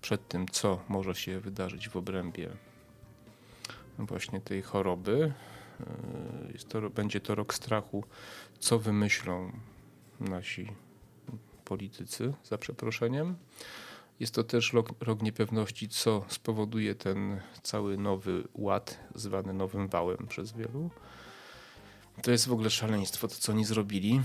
przed 0.00 0.28
tym, 0.28 0.48
co 0.48 0.80
może 0.88 1.14
się 1.14 1.40
wydarzyć 1.40 1.88
w 1.88 1.96
obrębie 1.96 2.50
właśnie 3.98 4.40
tej 4.40 4.62
choroby. 4.62 5.32
To, 6.68 6.90
będzie 6.90 7.20
to 7.20 7.34
rok 7.34 7.54
strachu, 7.54 8.04
co 8.58 8.78
wymyślą 8.78 9.52
nasi 10.20 10.68
politycy, 11.68 12.32
za 12.44 12.58
przeproszeniem. 12.58 13.36
Jest 14.20 14.34
to 14.34 14.44
też 14.44 14.72
rok, 14.72 14.88
rok 15.00 15.22
niepewności, 15.22 15.88
co 15.88 16.24
spowoduje 16.28 16.94
ten 16.94 17.40
cały 17.62 17.98
nowy 17.98 18.44
ład, 18.54 18.98
zwany 19.14 19.52
nowym 19.52 19.88
wałem 19.88 20.26
przez 20.28 20.52
wielu. 20.52 20.90
To 22.22 22.30
jest 22.30 22.48
w 22.48 22.52
ogóle 22.52 22.70
szaleństwo, 22.70 23.28
to 23.28 23.34
co 23.34 23.52
oni 23.52 23.64
zrobili. 23.64 24.20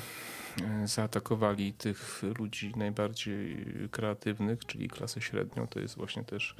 E, 0.61 0.87
zaatakowali 0.87 1.73
tych 1.73 2.21
ludzi 2.39 2.71
najbardziej 2.75 3.65
kreatywnych, 3.91 4.65
czyli 4.65 4.89
klasę 4.89 5.21
średnią. 5.21 5.67
To 5.67 5.79
jest 5.79 5.95
właśnie 5.95 6.23
też 6.23 6.55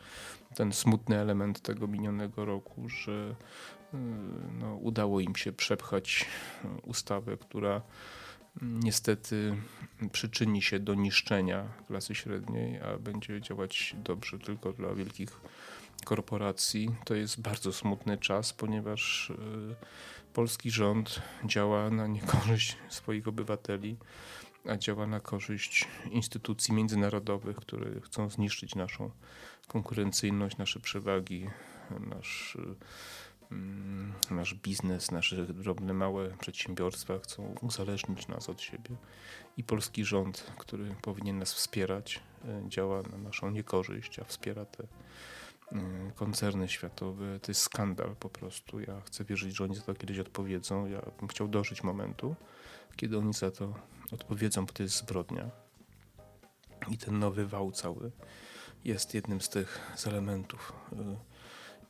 ten 0.56 0.74
smutny 0.74 1.19
element 1.19 1.62
tego 1.62 1.88
minionego 1.88 2.46
roku, 2.46 2.89
że 2.89 3.36
e, 3.93 3.98
no, 4.60 4.76
udało 4.76 5.19
im 5.19 5.36
się 5.36 5.52
przepchać 5.52 6.26
ustawę, 6.84 7.38
która 7.38 7.82
niestety 8.61 9.57
przyczyni 10.11 10.61
się 10.61 10.79
do 10.79 10.93
niszczenia 10.93 11.67
klasy 11.87 12.15
średniej, 12.15 12.79
a 12.79 12.97
będzie 12.97 13.41
działać 13.41 13.95
dobrze 14.03 14.39
tylko 14.39 14.73
dla 14.73 14.93
wielkich 14.93 15.41
korporacji. 16.05 16.95
To 17.05 17.15
jest 17.15 17.41
bardzo 17.41 17.73
smutny 17.73 18.17
czas, 18.17 18.53
ponieważ 18.53 19.31
e, 19.31 19.35
polski 20.33 20.71
rząd 20.71 21.21
działa 21.45 21.89
na 21.89 22.07
niekorzyść 22.07 22.77
swoich 22.89 23.27
obywateli, 23.27 23.97
a 24.69 24.77
działa 24.77 25.07
na 25.07 25.19
korzyść 25.19 25.87
instytucji 26.11 26.73
międzynarodowych, 26.73 27.55
które 27.57 28.01
chcą 28.01 28.29
zniszczyć 28.29 28.75
naszą 28.75 29.11
konkurencyjność, 29.67 30.57
nasze 30.57 30.79
przewagi, 30.79 31.49
nasz 31.99 32.57
Mm, 32.57 32.75
nasz 34.31 34.53
biznes, 34.53 35.11
nasze 35.11 35.45
drobne, 35.45 35.93
małe 35.93 36.29
przedsiębiorstwa 36.29 37.19
chcą 37.19 37.55
uzależnić 37.61 38.27
nas 38.27 38.49
od 38.49 38.61
siebie 38.61 38.95
i 39.57 39.63
polski 39.63 40.05
rząd, 40.05 40.51
który 40.57 40.95
powinien 41.01 41.37
nas 41.37 41.53
wspierać, 41.53 42.19
e, 42.45 42.69
działa 42.69 43.01
na 43.01 43.17
naszą 43.17 43.51
niekorzyść, 43.51 44.19
a 44.19 44.23
wspiera 44.23 44.65
te 44.65 44.83
e, 44.83 45.77
koncerny 46.15 46.69
światowe. 46.69 47.39
To 47.39 47.51
jest 47.51 47.61
skandal 47.61 48.15
po 48.15 48.29
prostu. 48.29 48.79
Ja 48.79 49.01
chcę 49.01 49.25
wierzyć, 49.25 49.55
że 49.55 49.63
oni 49.63 49.75
za 49.75 49.81
to 49.81 49.93
kiedyś 49.93 50.19
odpowiedzą. 50.19 50.85
Ja 50.85 51.01
bym 51.19 51.27
chciał 51.27 51.47
dożyć 51.47 51.83
momentu, 51.83 52.35
kiedy 52.95 53.17
oni 53.17 53.33
za 53.33 53.51
to 53.51 53.73
odpowiedzą, 54.11 54.65
bo 54.65 54.73
to 54.73 54.83
jest 54.83 54.97
zbrodnia. 54.97 55.49
I 56.89 56.97
ten 56.97 57.19
nowy 57.19 57.47
wał 57.47 57.71
cały 57.71 58.11
jest 58.85 59.13
jednym 59.13 59.41
z 59.41 59.49
tych 59.49 59.91
z 59.95 60.07
elementów. 60.07 60.73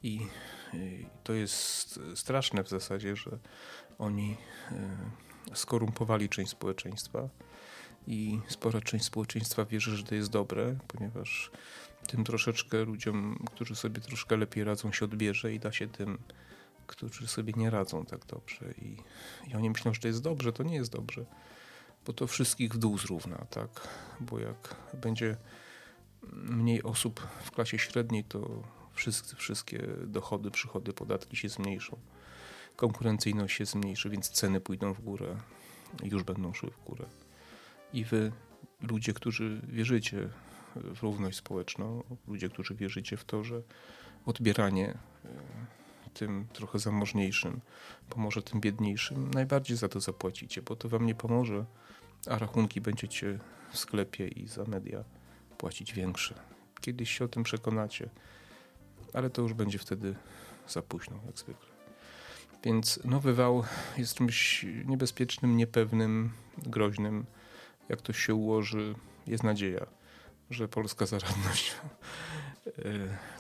E, 0.03 0.07
I 0.07 0.27
to 1.23 1.33
jest 1.33 1.99
straszne 2.15 2.63
w 2.63 2.69
zasadzie, 2.69 3.15
że 3.15 3.39
oni 3.99 4.37
e, 4.71 5.55
skorumpowali 5.55 6.29
część 6.29 6.51
społeczeństwa 6.51 7.29
i 8.07 8.39
spora 8.47 8.81
część 8.81 9.05
społeczeństwa 9.05 9.65
wierzy, 9.65 9.97
że 9.97 10.03
to 10.03 10.15
jest 10.15 10.29
dobre, 10.29 10.75
ponieważ 10.87 11.51
tym 12.07 12.23
troszeczkę 12.23 12.85
ludziom, 12.85 13.45
którzy 13.55 13.75
sobie 13.75 14.01
troszkę 14.01 14.37
lepiej 14.37 14.63
radzą, 14.63 14.91
się 14.91 15.05
odbierze 15.05 15.53
i 15.53 15.59
da 15.59 15.71
się 15.71 15.87
tym, 15.87 16.17
którzy 16.87 17.27
sobie 17.27 17.53
nie 17.57 17.69
radzą 17.69 18.05
tak 18.05 18.25
dobrze. 18.25 18.73
I, 18.81 18.97
i 19.47 19.55
oni 19.55 19.69
myślą, 19.69 19.93
że 19.93 19.99
to 19.99 20.07
jest 20.07 20.21
dobrze, 20.21 20.53
to 20.53 20.63
nie 20.63 20.75
jest 20.75 20.91
dobrze, 20.91 21.25
bo 22.05 22.13
to 22.13 22.27
wszystkich 22.27 22.73
w 22.73 22.77
dół 22.77 22.97
zrówna, 22.97 23.45
tak? 23.49 23.87
Bo 24.19 24.39
jak 24.39 24.75
będzie 24.93 25.37
mniej 26.33 26.83
osób 26.83 27.27
w 27.43 27.51
klasie 27.51 27.79
średniej, 27.79 28.23
to 28.23 28.63
wszystkie, 28.93 29.35
wszystkie 29.35 29.87
dochody, 30.07 30.51
przychody, 30.51 30.93
podatki 30.93 31.37
się 31.37 31.49
zmniejszą. 31.49 31.97
Konkurencyjność 32.75 33.57
się 33.57 33.65
zmniejszy, 33.65 34.09
więc 34.09 34.29
ceny 34.29 34.61
pójdą 34.61 34.93
w 34.93 35.01
górę, 35.01 35.37
już 36.03 36.23
będą 36.23 36.53
szły 36.53 36.71
w 36.71 36.83
górę. 36.83 37.05
I 37.93 38.05
wy, 38.05 38.31
ludzie, 38.81 39.13
którzy 39.13 39.61
wierzycie 39.67 40.29
w 40.75 41.01
równość 41.03 41.37
społeczną, 41.37 42.03
ludzie, 42.27 42.49
którzy 42.49 42.75
wierzycie 42.75 43.17
w 43.17 43.23
to, 43.23 43.43
że 43.43 43.61
odbieranie 44.25 44.89
e, 44.89 45.29
tym 46.13 46.47
trochę 46.53 46.79
zamożniejszym 46.79 47.61
pomoże 48.09 48.41
tym 48.43 48.61
biedniejszym, 48.61 49.31
najbardziej 49.33 49.77
za 49.77 49.89
to 49.89 49.99
zapłacicie, 49.99 50.61
bo 50.61 50.75
to 50.75 50.89
wam 50.89 51.05
nie 51.05 51.15
pomoże, 51.15 51.65
a 52.27 52.37
rachunki 52.37 52.81
będziecie 52.81 53.39
w 53.71 53.77
sklepie 53.77 54.27
i 54.27 54.47
za 54.47 54.63
media 54.63 55.03
płacić 55.57 55.93
większe. 55.93 56.35
Kiedyś 56.81 57.17
się 57.17 57.25
o 57.25 57.27
tym 57.27 57.43
przekonacie 57.43 58.09
ale 59.13 59.29
to 59.29 59.41
już 59.41 59.53
będzie 59.53 59.77
wtedy 59.77 60.15
za 60.67 60.81
późno, 60.81 61.19
jak 61.25 61.39
zwykle. 61.39 61.73
Więc 62.63 62.99
nowy 63.05 63.33
wał 63.33 63.63
jest 63.97 64.13
czymś 64.13 64.65
niebezpiecznym, 64.85 65.57
niepewnym, 65.57 66.31
groźnym. 66.57 67.25
Jak 67.89 68.01
to 68.01 68.13
się 68.13 68.35
ułoży, 68.35 68.95
jest 69.27 69.43
nadzieja, 69.43 69.85
że 70.49 70.67
polska 70.67 71.05
zaradność 71.05 71.75
e, 72.67 72.71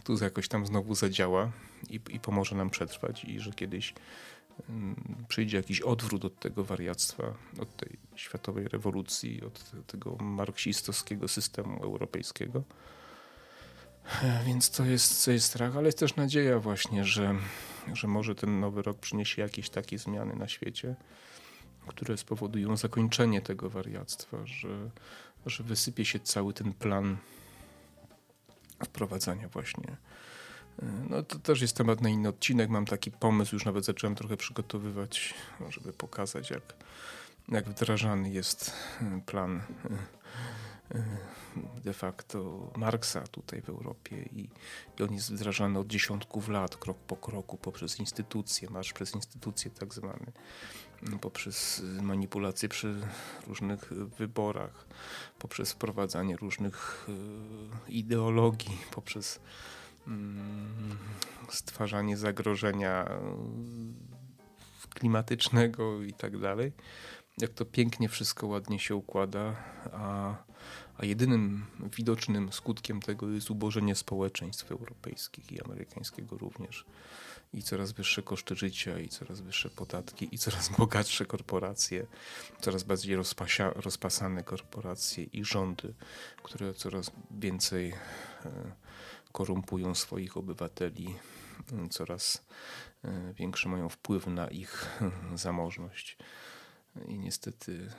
tu 0.03 0.23
jakoś 0.23 0.47
tam 0.47 0.65
znowu 0.65 0.95
zadziała 0.95 1.51
i, 1.89 1.99
i 2.09 2.19
pomoże 2.19 2.55
nam 2.55 2.69
przetrwać 2.69 3.25
i 3.25 3.39
że 3.39 3.51
kiedyś 3.51 3.93
mm, 4.69 5.25
przyjdzie 5.27 5.57
jakiś 5.57 5.81
odwrót 5.81 6.25
od 6.25 6.39
tego 6.39 6.63
wariactwa, 6.63 7.33
od 7.59 7.75
tej 7.75 7.97
światowej 8.15 8.67
rewolucji, 8.67 9.43
od 9.43 9.71
tego 9.87 10.15
marksistowskiego 10.15 11.27
systemu 11.27 11.83
europejskiego 11.83 12.63
więc 14.45 14.69
to 14.69 14.85
jest, 14.85 15.25
to 15.25 15.31
jest 15.31 15.45
strach, 15.45 15.77
ale 15.77 15.85
jest 15.85 15.99
też 15.99 16.15
nadzieja 16.15 16.59
właśnie, 16.59 17.05
że, 17.05 17.35
że 17.93 18.07
może 18.07 18.35
ten 18.35 18.59
nowy 18.59 18.81
rok 18.81 18.99
przyniesie 18.99 19.41
jakieś 19.41 19.69
takie 19.69 19.97
zmiany 19.97 20.35
na 20.35 20.47
świecie, 20.47 20.95
które 21.87 22.17
spowodują 22.17 22.77
zakończenie 22.77 23.41
tego 23.41 23.69
wariactwa, 23.69 24.45
że, 24.45 24.89
że 25.45 25.63
wysypie 25.63 26.05
się 26.05 26.19
cały 26.19 26.53
ten 26.53 26.73
plan 26.73 27.17
wprowadzania 28.85 29.47
właśnie. 29.47 29.97
No 31.09 31.23
to 31.23 31.39
też 31.39 31.61
jest 31.61 31.77
temat 31.77 32.01
na 32.01 32.09
inny 32.09 32.29
odcinek. 32.29 32.69
Mam 32.69 32.85
taki 32.85 33.11
pomysł, 33.11 33.55
już 33.55 33.65
nawet 33.65 33.85
zacząłem 33.85 34.15
trochę 34.15 34.37
przygotowywać, 34.37 35.33
żeby 35.69 35.93
pokazać, 35.93 36.49
jak, 36.49 36.73
jak 37.49 37.69
wdrażany 37.69 38.29
jest 38.29 38.71
plan 39.25 39.61
de 41.83 41.93
facto 41.93 42.71
Marksa 42.75 43.21
tutaj 43.21 43.61
w 43.61 43.69
Europie 43.69 44.23
i, 44.23 44.49
i 44.99 45.03
on 45.03 45.13
jest 45.13 45.33
wdrażany 45.33 45.79
od 45.79 45.87
dziesiątków 45.87 46.49
lat, 46.49 46.77
krok 46.77 46.97
po 46.97 47.15
kroku, 47.15 47.57
poprzez 47.57 47.99
instytucje, 47.99 48.69
marsz 48.69 48.93
przez 48.93 49.15
instytucje 49.15 49.71
tak 49.71 49.93
zwany, 49.93 50.31
poprzez 51.21 51.81
manipulacje 52.01 52.69
przy 52.69 52.95
różnych 53.47 53.93
wyborach, 53.93 54.85
poprzez 55.39 55.71
wprowadzanie 55.71 56.37
różnych 56.37 57.07
e, 57.09 57.91
ideologii, 57.91 58.77
poprzez 58.91 59.39
mm, 60.07 60.97
stwarzanie 61.49 62.17
zagrożenia 62.17 63.05
e, 63.05 63.19
klimatycznego 64.89 66.01
i 66.01 66.13
tak 66.13 66.37
dalej. 66.37 66.71
Jak 67.37 67.53
to 67.53 67.65
pięknie 67.65 68.09
wszystko 68.09 68.47
ładnie 68.47 68.79
się 68.79 68.95
układa, 68.95 69.55
a 69.91 70.35
a 70.97 71.05
jedynym 71.05 71.65
widocznym 71.97 72.53
skutkiem 72.53 73.01
tego 73.01 73.29
jest 73.29 73.51
ubożenie 73.51 73.95
społeczeństw 73.95 74.71
europejskich 74.71 75.51
i 75.51 75.61
amerykańskiego 75.61 76.37
również. 76.37 76.85
I 77.53 77.63
coraz 77.63 77.91
wyższe 77.91 78.21
koszty 78.21 78.55
życia, 78.55 78.99
i 78.99 79.09
coraz 79.09 79.41
wyższe 79.41 79.69
podatki, 79.69 80.35
i 80.35 80.37
coraz 80.37 80.69
bogatsze 80.77 81.25
korporacje, 81.25 82.05
coraz 82.61 82.83
bardziej 82.83 83.15
rozpasia, 83.15 83.69
rozpasane 83.75 84.43
korporacje 84.43 85.23
i 85.23 85.45
rządy, 85.45 85.93
które 86.43 86.73
coraz 86.73 87.11
więcej 87.31 87.89
e, 87.89 87.95
korumpują 89.31 89.95
swoich 89.95 90.37
obywateli, 90.37 91.15
coraz 91.89 92.45
e, 93.03 93.33
większy 93.33 93.69
mają 93.69 93.89
wpływ 93.89 94.27
na 94.27 94.47
ich 94.47 94.99
zamożność. 95.35 96.17
I 97.07 97.19
niestety 97.19 97.89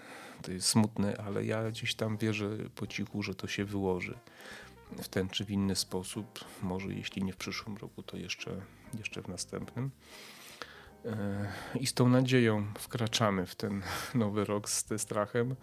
to 0.43 0.53
jest 0.53 0.69
smutne, 0.69 1.17
ale 1.17 1.45
ja 1.45 1.71
gdzieś 1.71 1.95
tam 1.95 2.17
wierzę 2.17 2.49
po 2.75 2.87
cichu, 2.87 3.23
że 3.23 3.35
to 3.35 3.47
się 3.47 3.65
wyłoży 3.65 4.19
w 5.03 5.09
ten 5.09 5.29
czy 5.29 5.45
w 5.45 5.51
inny 5.51 5.77
sposób. 5.77 6.45
Może 6.63 6.89
jeśli 6.89 7.25
nie 7.25 7.33
w 7.33 7.37
przyszłym 7.37 7.77
roku, 7.77 8.03
to 8.03 8.17
jeszcze, 8.17 8.61
jeszcze 8.99 9.23
w 9.23 9.29
następnym. 9.29 9.91
I 11.81 11.87
z 11.87 11.95
tą 11.95 12.09
nadzieją 12.09 12.67
wkraczamy 12.79 13.47
w 13.47 13.55
ten 13.55 13.83
nowy 14.15 14.45
rok 14.45 14.69
z 14.69 14.85
tym 14.85 14.99
strachem, 14.99 15.57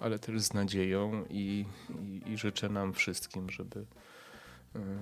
ale 0.00 0.18
też 0.18 0.40
z 0.40 0.54
nadzieją 0.54 1.24
i, 1.30 1.64
i, 2.00 2.32
i 2.32 2.38
życzę 2.38 2.68
nam 2.68 2.92
wszystkim, 2.92 3.50
żeby 3.50 3.86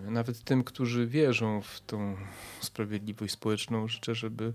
nawet 0.09 0.45
tym, 0.45 0.65
którzy 0.65 1.07
wierzą 1.07 1.63
w 1.63 1.81
tą 1.81 2.17
sprawiedliwość 2.61 3.33
społeczną, 3.33 3.89
życzę, 3.89 4.15
żeby 4.15 4.53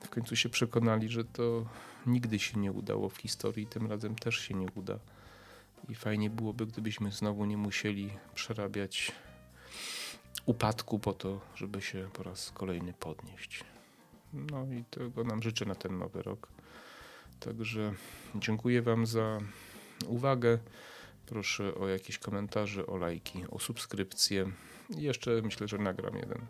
w 0.00 0.08
końcu 0.08 0.36
się 0.36 0.48
przekonali, 0.48 1.08
że 1.08 1.24
to 1.24 1.66
nigdy 2.06 2.38
się 2.38 2.60
nie 2.60 2.72
udało 2.72 3.08
w 3.08 3.16
historii, 3.16 3.66
tym 3.66 3.86
razem 3.86 4.14
też 4.14 4.38
się 4.38 4.54
nie 4.54 4.66
uda. 4.74 4.98
I 5.88 5.94
fajnie 5.94 6.30
byłoby, 6.30 6.66
gdybyśmy 6.66 7.12
znowu 7.12 7.44
nie 7.44 7.56
musieli 7.56 8.10
przerabiać 8.34 9.12
upadku 10.46 10.98
po 10.98 11.12
to, 11.12 11.40
żeby 11.54 11.82
się 11.82 12.08
po 12.12 12.22
raz 12.22 12.50
kolejny 12.50 12.92
podnieść. 12.92 13.64
No 14.32 14.66
i 14.72 14.84
tego 14.84 15.24
nam 15.24 15.42
życzę 15.42 15.64
na 15.64 15.74
ten 15.74 15.98
nowy 15.98 16.22
rok. 16.22 16.48
Także 17.40 17.94
dziękuję 18.34 18.82
Wam 18.82 19.06
za 19.06 19.38
uwagę. 20.06 20.58
Proszę 21.26 21.74
o 21.74 21.88
jakieś 21.88 22.18
komentarze, 22.18 22.86
o 22.86 22.96
lajki, 22.96 23.44
o 23.50 23.58
subskrypcje. 23.58 24.52
I 24.98 25.02
jeszcze 25.02 25.42
myślę, 25.42 25.68
że 25.68 25.78
nagram 25.78 26.16
jeden 26.16 26.46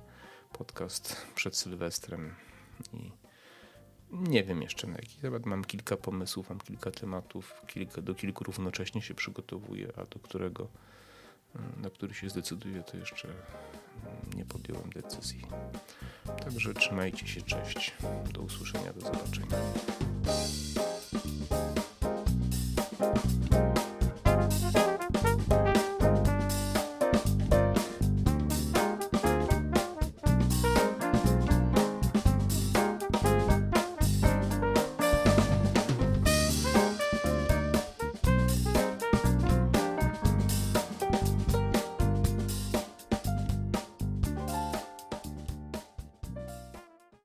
podcast 0.53 1.27
przed 1.35 1.57
Sylwestrem 1.57 2.35
nie 4.11 4.45
wiem 4.45 4.63
jeszcze 4.63 4.87
na 4.87 4.95
jaki 4.95 5.17
temat. 5.17 5.47
Mam 5.47 5.65
kilka 5.65 5.97
pomysłów, 5.97 6.51
mam 6.51 6.61
kilka 6.61 6.91
tematów, 6.91 7.55
kilka, 7.67 8.03
do 8.03 8.15
kilku 8.15 8.45
równocześnie 8.45 9.03
się 9.03 9.15
przygotowuję, 9.15 9.93
a 9.97 10.05
do 10.05 10.19
którego, 10.19 10.69
na 11.77 11.91
który 11.91 12.15
się 12.15 12.29
zdecyduję, 12.29 12.83
to 12.83 12.97
jeszcze 12.97 13.29
nie 14.37 14.45
podjąłem 14.45 14.91
decyzji. 14.91 15.47
Także 16.45 16.75
trzymajcie 16.75 17.27
się, 17.27 17.43
cześć. 17.43 17.95
Do 18.33 18.41
usłyszenia, 18.41 18.93
do 18.93 19.01
zobaczenia. 19.01 19.57